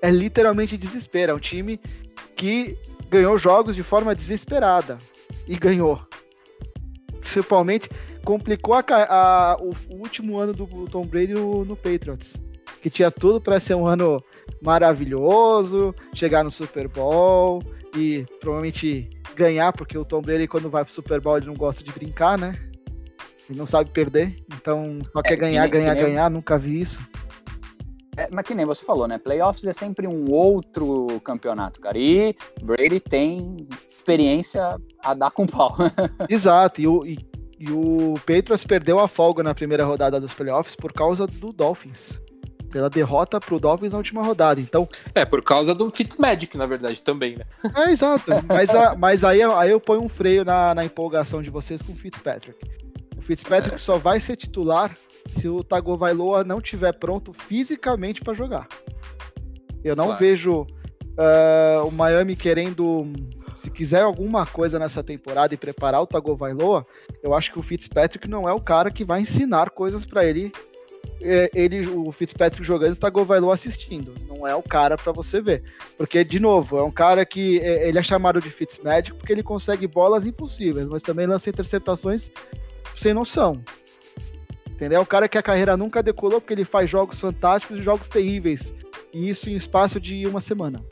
[0.01, 1.31] É literalmente desespero.
[1.31, 1.79] É um time
[2.35, 2.77] que
[3.09, 4.97] ganhou jogos de forma desesperada.
[5.47, 6.05] E ganhou.
[7.21, 7.89] Principalmente
[8.25, 12.41] complicou a, a, o, último ano do Tom Brady no, no Patriots.
[12.81, 14.21] Que tinha tudo para ser um ano
[14.61, 17.63] maravilhoso, chegar no Super Bowl,
[17.95, 21.83] e provavelmente ganhar, porque o Tom Brady, quando vai pro Super Bowl, ele não gosta
[21.83, 22.59] de brincar, né?
[23.49, 26.11] Ele não sabe perder, então só quer é, ganhar, que nem, ganhar, que nem...
[26.11, 26.99] ganhar, nunca vi isso.
[28.17, 29.17] É, mas que nem você falou, né?
[29.17, 31.97] Playoffs é sempre um outro campeonato, cara.
[31.97, 33.57] E Brady tem
[33.91, 35.75] experiência a dar com pau.
[36.29, 37.17] Exato, e o, e,
[37.59, 42.19] e o Patriots perdeu a folga na primeira rodada dos playoffs por causa do Dolphins
[42.75, 44.59] pela derrota pro Dolphins na última rodada.
[44.59, 44.85] Então.
[45.13, 47.45] É, por causa do Fitzmagic, na verdade, também, né?
[47.73, 48.25] É, exato.
[48.45, 51.93] Mas, a, mas aí, aí eu ponho um freio na, na empolgação de vocês com
[51.93, 52.59] o Fitzpatrick.
[53.17, 53.77] O Fitzpatrick é.
[53.77, 54.93] só vai ser titular
[55.29, 58.67] se o Tagovailoa não tiver pronto fisicamente para jogar.
[59.81, 60.19] Eu não claro.
[60.19, 63.07] vejo uh, o Miami querendo
[63.55, 66.85] se quiser alguma coisa nessa temporada e preparar o Tagovailoa,
[67.23, 70.51] eu acho que o Fitzpatrick não é o cara que vai ensinar coisas para ele
[71.21, 74.13] é, ele, o Fitzpatrick jogando, tá Tagovailoa assistindo.
[74.27, 75.63] Não é o cara para você ver.
[75.97, 79.43] Porque, de novo, é um cara que é, ele é chamado de Fitzmagic porque ele
[79.43, 82.31] consegue bolas impossíveis, mas também lança interceptações
[82.97, 83.61] sem noção.
[84.69, 84.99] Entendeu?
[84.99, 88.09] É um cara que a carreira nunca decolou porque ele faz jogos fantásticos e jogos
[88.09, 88.73] terríveis.
[89.13, 90.83] E isso em espaço de uma semana.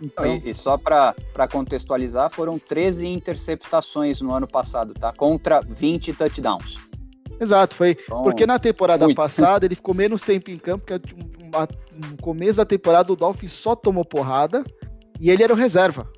[0.00, 0.24] Então...
[0.24, 1.14] E, e, só para
[1.50, 5.12] contextualizar, foram 13 interceptações no ano passado, tá?
[5.12, 6.78] Contra 20 touchdowns.
[7.40, 7.96] Exato, foi.
[8.08, 9.16] Bom, porque na temporada muito.
[9.16, 11.14] passada ele ficou menos tempo em campo, porque
[11.94, 14.64] no começo da temporada o Dolphins só tomou porrada
[15.20, 16.10] e ele era o reserva.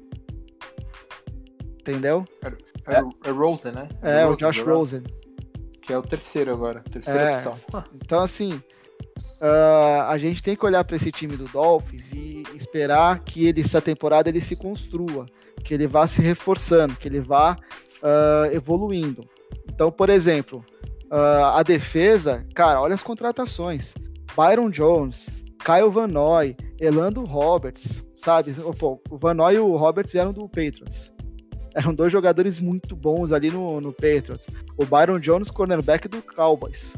[1.81, 2.25] Entendeu?
[2.87, 3.89] É, é, é Rosen, né?
[4.03, 5.03] É, é o Josh Rosen.
[5.83, 7.55] Que é o terceiro agora, terceira é, opção.
[7.95, 8.63] Então, assim,
[9.41, 13.61] uh, a gente tem que olhar para esse time do Dolphins e esperar que ele,
[13.61, 15.27] essa temporada ele se construa,
[15.65, 17.57] que ele vá se reforçando, que ele vá
[18.03, 19.29] uh, evoluindo.
[19.69, 20.65] Então, por exemplo,
[21.11, 23.95] Uh, a defesa, cara, olha as contratações.
[24.37, 28.55] Byron Jones, Kyle Van Noy, Elando Roberts, sabe?
[28.79, 31.13] Pô, o Van Noy e o Roberts vieram do Patriots.
[31.75, 34.47] Eram dois jogadores muito bons ali no, no Patriots.
[34.77, 36.95] O Byron Jones, cornerback do Cowboys.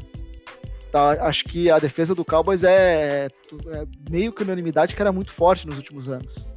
[0.93, 5.31] Tá, acho que a defesa do Cowboys é, é meio que unanimidade que era muito
[5.31, 6.47] forte nos últimos anos.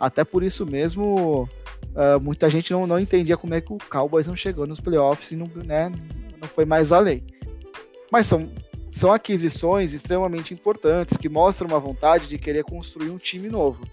[0.00, 1.46] Até por isso mesmo,
[1.92, 5.30] uh, muita gente não, não entendia como é que o Cowboys não chegou nos playoffs
[5.32, 5.92] e não, né,
[6.40, 7.22] não foi mais além.
[8.10, 8.50] Mas são,
[8.90, 13.86] são aquisições extremamente importantes que mostram uma vontade de querer construir um time novo.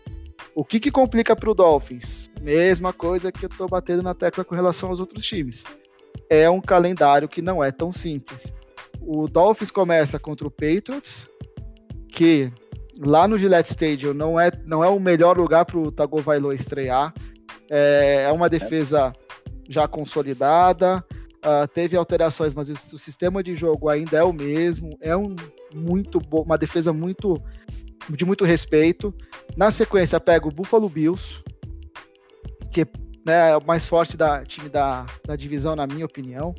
[0.56, 2.32] O que, que complica para o Dolphins?
[2.42, 5.66] Mesma coisa que eu estou batendo na tecla com relação aos outros times.
[6.30, 8.54] É um calendário que não é tão simples.
[9.06, 11.30] O Dolphins começa contra o Patriots,
[12.10, 12.52] que
[12.98, 17.14] lá no Gillette Stadium não é, não é o melhor lugar para o Tagovailoa estrear.
[17.70, 19.14] É, é uma defesa
[19.70, 21.04] já consolidada,
[21.44, 24.98] Uh, teve alterações, mas o sistema de jogo ainda é o mesmo.
[25.02, 25.36] É um
[25.76, 27.38] muito uma defesa muito
[28.10, 29.14] de muito respeito.
[29.58, 31.44] Na sequência, pega o Buffalo Bills,
[32.72, 32.88] que
[33.26, 36.56] né, é o mais forte da time da, da divisão, na minha opinião.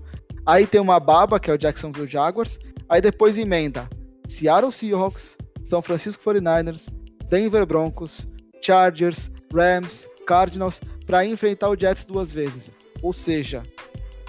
[0.46, 2.58] Aí tem uma baba, que é o Jacksonville Jaguars.
[2.88, 3.88] Aí depois emenda
[4.28, 6.88] Seattle Seahawks, São Francisco 49ers,
[7.28, 8.28] Denver Broncos,
[8.60, 12.70] Chargers, Rams, Cardinals, para enfrentar o Jets duas vezes.
[13.02, 13.62] Ou seja,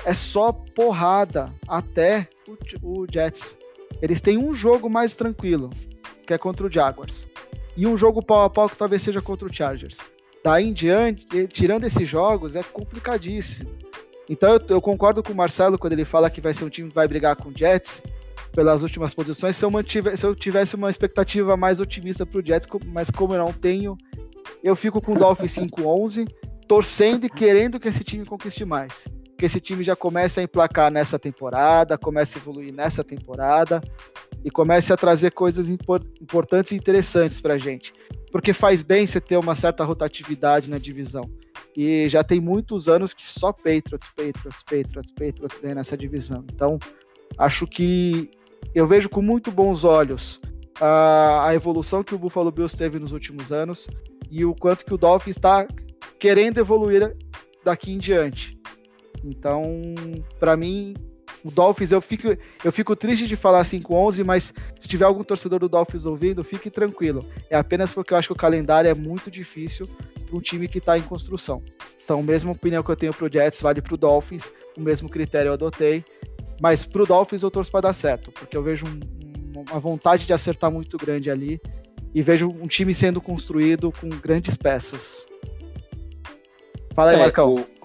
[0.06, 2.28] é só porrada até
[2.82, 3.58] o, o Jets.
[4.02, 5.70] Eles têm um jogo mais tranquilo,
[6.26, 7.28] que é contra o Jaguars.
[7.76, 9.98] E um jogo pau a pau que talvez seja contra o Chargers.
[10.44, 13.70] Daí em diante, tirando esses jogos, é complicadíssimo.
[14.30, 16.90] Então eu, eu, concordo com o Marcelo quando ele fala que vai ser um time
[16.90, 18.02] que vai brigar com o Jets,
[18.56, 19.56] pelas últimas posições.
[19.56, 23.34] Se eu, mantive, se eu tivesse uma expectativa mais otimista para o Jets, mas como
[23.34, 23.98] eu não tenho,
[24.64, 26.28] eu fico com o Dolphins 5-11,
[26.68, 29.08] torcendo e querendo que esse time conquiste mais.
[29.38, 33.82] Que esse time já comece a emplacar nessa temporada, comece a evoluir nessa temporada
[34.44, 37.94] e comece a trazer coisas importantes e interessantes para a gente.
[38.32, 41.30] Porque faz bem você ter uma certa rotatividade na divisão.
[41.76, 46.46] E já tem muitos anos que só Patriots, Patriots, Patriots, Patriots ganham nessa divisão.
[46.54, 46.80] Então,
[47.38, 48.30] acho que
[48.74, 50.40] eu vejo com muito bons olhos
[50.80, 53.88] a, a evolução que o Buffalo Bills teve nos últimos anos
[54.32, 55.68] e o quanto que o Dolphins está
[56.18, 57.16] querendo evoluir
[57.64, 58.58] daqui em diante.
[59.24, 59.82] Então,
[60.40, 60.96] para mim,
[61.44, 65.60] o Dolphins, eu fico, eu fico triste de falar 5-11, mas se tiver algum torcedor
[65.60, 67.28] do Dolphins ouvindo, fique tranquilo.
[67.50, 69.88] É apenas porque eu acho que o calendário é muito difícil
[70.26, 71.64] para um time que está em construção.
[72.04, 74.82] Então, a mesma opinião que eu tenho para o Jets vale para o Dolphins, o
[74.82, 76.04] mesmo critério eu adotei.
[76.62, 80.26] Mas para o Dolphins eu torço para dar certo, porque eu vejo um, uma vontade
[80.26, 81.60] de acertar muito grande ali
[82.14, 85.26] e vejo um time sendo construído com grandes peças.
[86.94, 87.54] Fala aí, é, Marcão.
[87.54, 87.76] O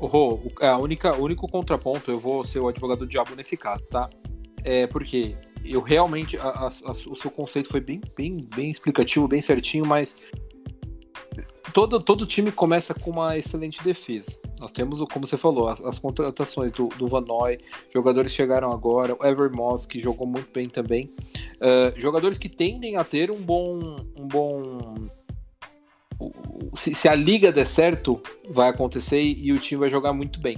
[0.00, 3.84] Oh, a única, o único contraponto, eu vou ser o advogado do diabo nesse caso,
[3.84, 4.08] tá?
[4.64, 9.28] É porque eu realmente, a, a, a, o seu conceito foi bem, bem, bem explicativo,
[9.28, 10.16] bem certinho, mas
[11.72, 14.38] todo, todo time começa com uma excelente defesa.
[14.60, 17.58] Nós temos, como você falou, as, as contratações do, do Van Noy,
[17.92, 21.10] jogadores chegaram agora, o Ever Moss, que jogou muito bem também.
[21.56, 25.08] Uh, jogadores que tendem a ter um bom, um bom
[26.74, 30.56] se, se, a liga der certo, vai acontecer e o time vai jogar muito bem.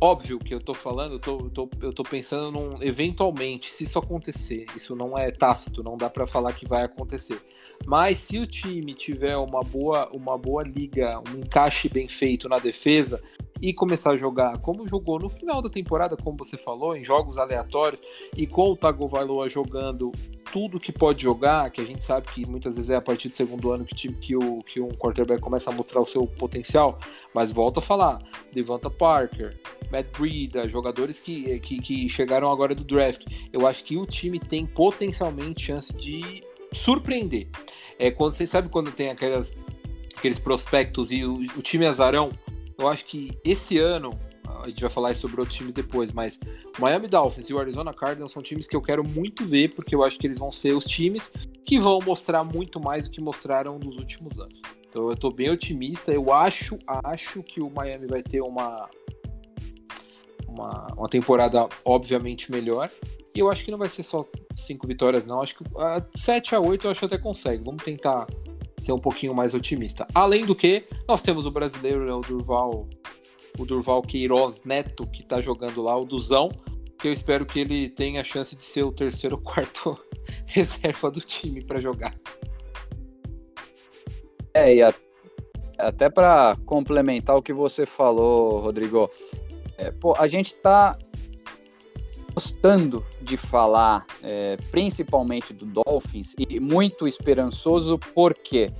[0.00, 3.84] Óbvio que eu tô falando, eu tô, eu tô, eu tô pensando num, eventualmente, se
[3.84, 7.40] isso acontecer, isso não é tácito, não dá para falar que vai acontecer.
[7.86, 12.58] Mas se o time tiver uma boa, uma boa liga, um encaixe bem feito na
[12.58, 13.22] defesa
[13.60, 17.38] e começar a jogar como jogou no final da temporada, como você falou, em jogos
[17.38, 18.00] aleatórios,
[18.36, 20.12] e com o Tagovailoa jogando
[20.52, 23.36] tudo que pode jogar, que a gente sabe que muitas vezes é a partir do
[23.36, 26.98] segundo ano que, que, o, que um quarterback começa a mostrar o seu potencial,
[27.34, 28.22] mas volta a falar,
[28.52, 29.58] Devonta Parker,
[29.90, 34.38] Matt Breida, jogadores que, que, que chegaram agora do draft, eu acho que o time
[34.38, 36.44] tem potencialmente chance de
[36.74, 37.48] surpreender.
[37.98, 39.54] É quando você sabe quando tem aquelas,
[40.16, 42.32] aqueles prospectos e o, o time azarão,
[42.76, 44.10] eu acho que esse ano
[44.64, 46.40] a gente vai falar sobre outros times depois, mas
[46.78, 50.02] Miami Dolphins e o Arizona Cardinals são times que eu quero muito ver, porque eu
[50.02, 51.30] acho que eles vão ser os times
[51.64, 54.60] que vão mostrar muito mais do que mostraram nos últimos anos.
[54.88, 58.88] Então eu tô bem otimista, eu acho, acho que o Miami vai ter uma,
[60.54, 62.90] uma, uma temporada obviamente melhor,
[63.34, 64.24] e eu acho que não vai ser só
[64.56, 65.42] cinco vitórias, não.
[65.42, 67.64] Acho que a 7 a 8 eu acho que até consegue.
[67.64, 68.26] Vamos tentar
[68.78, 70.06] ser um pouquinho mais otimista.
[70.14, 72.88] Além do que, nós temos o brasileiro, né, o Durval,
[73.58, 76.48] o Durval Queiroz Neto, que tá jogando lá, o Duzão,
[76.98, 79.98] que eu espero que ele tenha a chance de ser o terceiro ou quarto
[80.46, 82.14] reserva do time para jogar.
[84.52, 84.94] É, e a,
[85.78, 89.10] até para complementar o que você falou, Rodrigo,
[89.78, 90.96] é, pô, a gente tá
[92.34, 98.72] gostando de falar é, principalmente do Dolphins e muito esperançoso porque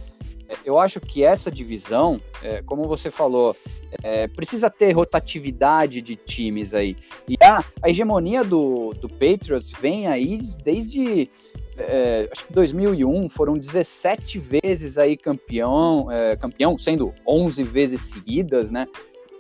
[0.48, 3.56] é, eu acho que essa divisão, é, como você falou,
[4.02, 6.96] é, precisa ter rotatividade de times aí.
[7.28, 11.30] E a, a hegemonia do, do Patriots vem aí desde
[11.76, 18.70] é, acho que 2001 foram 17 vezes aí campeão, é, campeão, sendo 11 vezes seguidas,
[18.70, 18.86] né?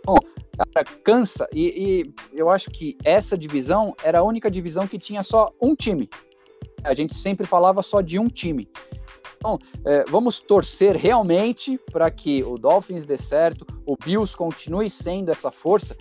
[0.04, 0.16] Bom,
[0.56, 1.48] cara, cansa.
[1.52, 5.74] E, e, eu acho que essa divisão era a única divisão que tinha só um
[5.74, 6.08] time.
[6.82, 8.68] A gente sempre falava só de um time.
[9.36, 15.30] Então, é, vamos torcer realmente para que o Dolphins dê certo, o Bills continue sendo
[15.30, 15.94] essa força,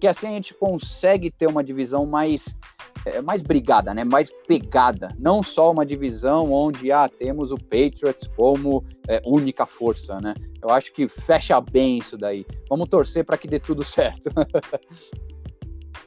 [0.00, 2.58] que assim a gente consegue ter uma divisão mais
[3.06, 4.02] é, mais brigada, né?
[4.02, 10.20] Mais pegada, não só uma divisão onde ah, temos o Patriots como é, única força,
[10.20, 10.34] né?
[10.60, 12.44] Eu acho que fecha bem isso daí.
[12.68, 14.30] Vamos torcer para que dê tudo certo.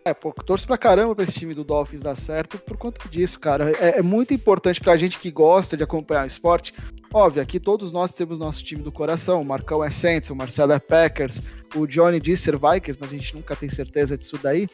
[0.09, 3.39] É, pô, torço pra caramba pra esse time do Dolphins dar certo por conta disso,
[3.39, 3.71] cara.
[3.79, 6.73] É, é, muito importante pra gente que gosta de acompanhar o esporte.
[7.13, 9.39] Óbvio, aqui todos nós temos nosso time do coração.
[9.39, 11.39] O Marcão é Saints, o Marcelo é Packers,
[11.75, 14.67] o Johnny diz ser Vikings, mas a gente nunca tem certeza disso daí.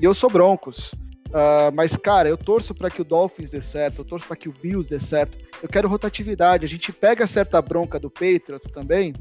[0.00, 0.92] E eu sou Broncos.
[1.28, 4.48] Uh, mas, cara, eu torço para que o Dolphins dê certo, eu torço para que
[4.48, 5.36] o Bills dê certo.
[5.62, 6.64] Eu quero rotatividade.
[6.64, 9.14] A gente pega certa bronca do Patriots também,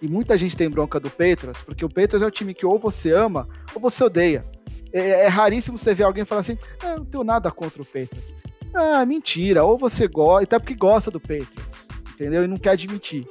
[0.00, 2.78] e muita gente tem bronca do Patriots, porque o Patriots é o time que ou
[2.78, 4.44] você ama ou você odeia.
[4.92, 8.34] É, é raríssimo você ver alguém falar assim: ah, não tenho nada contra o Patriots.
[8.74, 9.64] Ah, mentira.
[9.64, 12.44] Ou você gosta, até porque gosta do Patriots, entendeu?
[12.44, 13.26] E não quer admitir.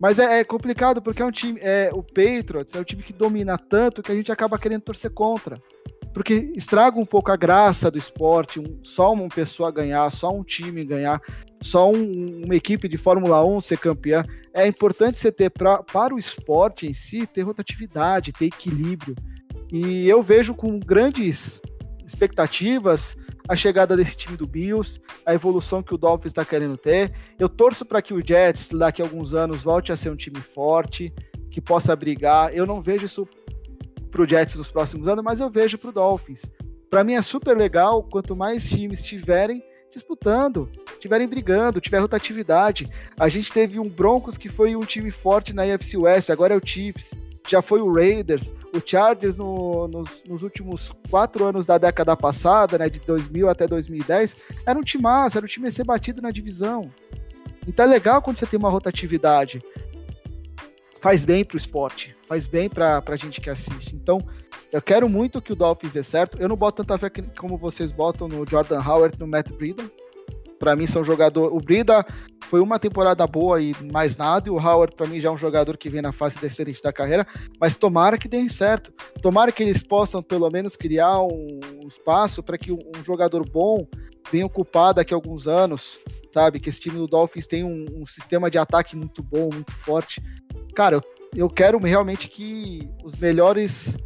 [0.00, 1.58] Mas é, é, complicado porque é um time.
[1.60, 5.10] É, o Patriots é um time que domina tanto que a gente acaba querendo torcer
[5.10, 5.60] contra.
[6.12, 10.42] Porque estraga um pouco a graça do esporte, um, só uma pessoa ganhar, só um
[10.42, 11.20] time ganhar,
[11.62, 14.24] só um, uma equipe de Fórmula 1 ser campeã.
[14.52, 19.14] É importante você ter pra, para o esporte em si ter rotatividade, ter equilíbrio.
[19.72, 21.60] E eu vejo com grandes
[22.04, 23.16] expectativas
[23.48, 27.12] a chegada desse time do Bills, a evolução que o Dolphins está querendo ter.
[27.38, 30.40] Eu torço para que o Jets, daqui a alguns anos, volte a ser um time
[30.40, 31.12] forte,
[31.50, 32.54] que possa brigar.
[32.54, 33.26] Eu não vejo isso
[34.08, 36.50] para o Jets nos próximos anos, mas eu vejo para o Dolphins.
[36.90, 42.86] Para mim é super legal quanto mais times tiverem disputando, tiverem brigando, tiver rotatividade.
[43.18, 46.56] A gente teve um Broncos que foi um time forte na AFC West, agora é
[46.56, 47.12] o Chiefs
[47.48, 52.76] já foi o Raiders, o Chargers no, nos, nos, últimos quatro anos da década passada,
[52.76, 54.36] né, de 2000 até 2010,
[54.66, 56.90] era um time massa, era um time a ser batido na divisão.
[57.66, 59.62] Então é legal quando você tem uma rotatividade.
[61.00, 63.94] Faz bem para o esporte, faz bem para a gente que assiste.
[63.94, 64.18] Então,
[64.72, 66.38] eu quero muito que o Dolphins dê certo.
[66.40, 69.84] Eu não boto tanta fé como vocês botam no Jordan Howard, no Matt Breida.
[70.58, 71.54] Para mim são jogador.
[71.54, 72.04] O Brida
[72.48, 74.48] foi uma temporada boa e mais nada.
[74.48, 76.92] E o Howard para mim já é um jogador que vem na fase descendente da
[76.92, 77.26] carreira.
[77.60, 78.92] Mas tomara que dê certo.
[79.22, 83.86] Tomara que eles possam pelo menos criar um espaço para que um jogador bom
[84.30, 85.98] venha ocupar daqui a alguns anos,
[86.32, 86.60] sabe?
[86.60, 90.20] Que esse time do Dolphins tem um, um sistema de ataque muito bom, muito forte.
[90.78, 91.02] Cara, eu,
[91.34, 93.96] eu quero realmente que os melhores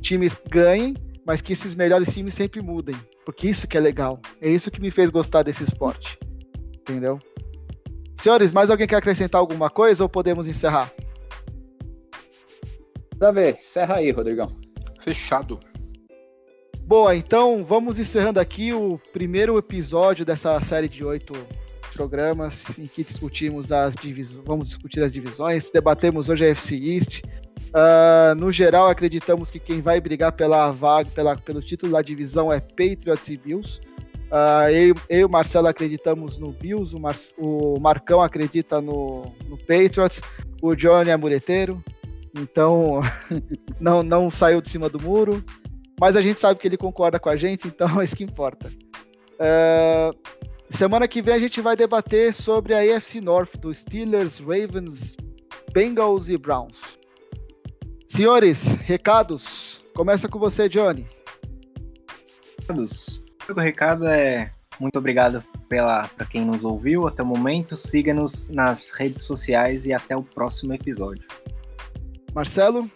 [0.00, 0.94] times ganhem,
[1.26, 2.94] mas que esses melhores times sempre mudem.
[3.26, 4.20] Porque isso que é legal.
[4.40, 6.16] É isso que me fez gostar desse esporte.
[6.72, 7.18] Entendeu?
[8.14, 10.92] Senhores, mais alguém quer acrescentar alguma coisa ou podemos encerrar?
[13.16, 14.54] Dá ver, encerra aí, Rodrigão.
[15.00, 15.58] Fechado.
[16.82, 21.32] Boa, então vamos encerrando aqui o primeiro episódio dessa série de oito
[21.90, 27.22] programas em que discutimos as divisões, vamos discutir as divisões, debatemos hoje a FC East,
[27.70, 32.52] Uh, no geral, acreditamos que quem vai brigar pela vaga, pela, pelo título da divisão
[32.52, 33.80] é Patriots e Bills.
[34.30, 39.32] Uh, eu, eu e o Marcelo acreditamos no Bills, o, Mar, o Marcão acredita no,
[39.48, 40.20] no, Patriots,
[40.62, 41.82] o Johnny é mureteiro,
[42.36, 43.00] então
[43.80, 45.44] não, não saiu de cima do muro,
[46.00, 48.68] mas a gente sabe que ele concorda com a gente, então é isso que importa.
[49.34, 50.16] Uh,
[50.70, 55.16] semana que vem a gente vai debater sobre a AFC North, dos Steelers, Ravens,
[55.72, 56.98] Bengals e Browns.
[58.08, 59.84] Senhores, recados.
[59.94, 61.06] Começa com você, Johnny.
[62.58, 63.22] Recados.
[63.48, 67.76] O recado é muito obrigado pela para quem nos ouviu até o momento.
[67.76, 71.28] Siga-nos nas redes sociais e até o próximo episódio.
[72.34, 72.90] Marcelo?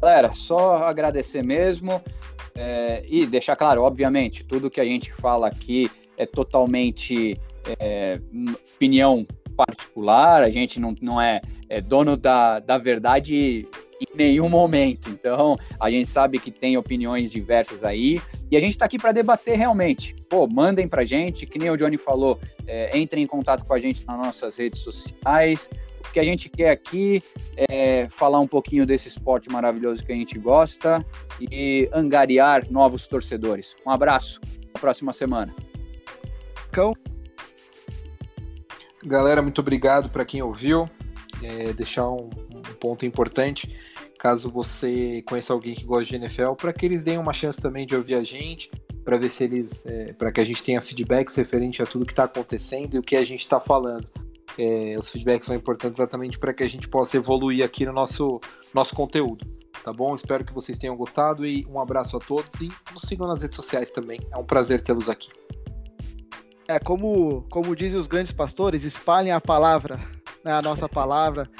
[0.00, 2.02] Galera, só agradecer mesmo
[2.56, 7.36] é, e deixar claro, obviamente, tudo que a gente fala aqui é totalmente
[7.78, 8.20] é,
[8.74, 9.26] opinião
[9.56, 13.66] particular, a gente não, não é, é dono da, da verdade
[14.00, 15.08] em nenhum momento.
[15.08, 19.12] Então, a gente sabe que tem opiniões diversas aí e a gente está aqui para
[19.12, 20.14] debater realmente.
[20.28, 23.78] Pô, mandem para gente, que nem o Johnny falou, é, entrem em contato com a
[23.78, 25.70] gente nas nossas redes sociais.
[26.08, 27.22] O que a gente quer aqui
[27.56, 31.04] é falar um pouquinho desse esporte maravilhoso que a gente gosta
[31.40, 33.74] e angariar novos torcedores.
[33.84, 35.54] Um abraço, até a próxima semana.
[39.04, 40.88] Galera, muito obrigado para quem ouviu.
[41.42, 43.78] É, deixar um, um, ponto importante,
[44.18, 47.86] caso você conheça alguém que gosta de NFL, para que eles deem uma chance também
[47.86, 48.70] de ouvir a gente,
[49.04, 52.12] para ver se eles, é, para que a gente tenha feedbacks referente a tudo que
[52.12, 54.06] está acontecendo e o que a gente está falando.
[54.58, 58.40] É, os feedbacks são importantes exatamente para que a gente possa evoluir aqui no nosso,
[58.72, 59.46] nosso conteúdo.
[59.82, 60.14] Tá bom?
[60.14, 63.56] Espero que vocês tenham gostado e um abraço a todos e nos sigam nas redes
[63.56, 64.18] sociais também.
[64.32, 65.30] É um prazer tê-los aqui.
[66.66, 70.00] É, como, como dizem os grandes pastores, espalhem a palavra,
[70.42, 71.50] né, a nossa palavra.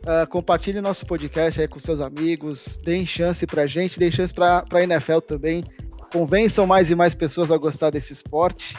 [0.00, 4.62] Uh, compartilhe nosso podcast aí com seus amigos, deem chance pra gente, deem chance pra,
[4.62, 5.64] pra NFL também.
[6.12, 8.76] Convençam mais e mais pessoas a gostar desse esporte.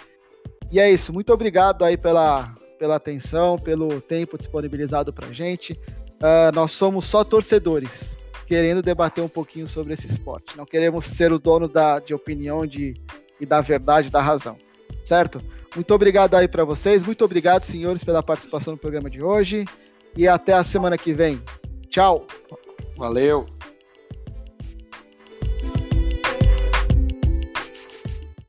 [0.71, 5.73] E é isso, muito obrigado aí pela, pela atenção, pelo tempo disponibilizado pra gente.
[5.73, 8.17] Uh, nós somos só torcedores,
[8.47, 10.57] querendo debater um pouquinho sobre esse esporte.
[10.57, 12.95] Não queremos ser o dono da, de opinião de,
[13.39, 14.57] e da verdade, da razão.
[15.05, 15.43] Certo?
[15.75, 17.03] Muito obrigado aí para vocês.
[17.03, 19.63] Muito obrigado, senhores, pela participação no programa de hoje.
[20.17, 21.39] E até a semana que vem.
[21.87, 22.25] Tchau.
[22.97, 23.60] Valeu.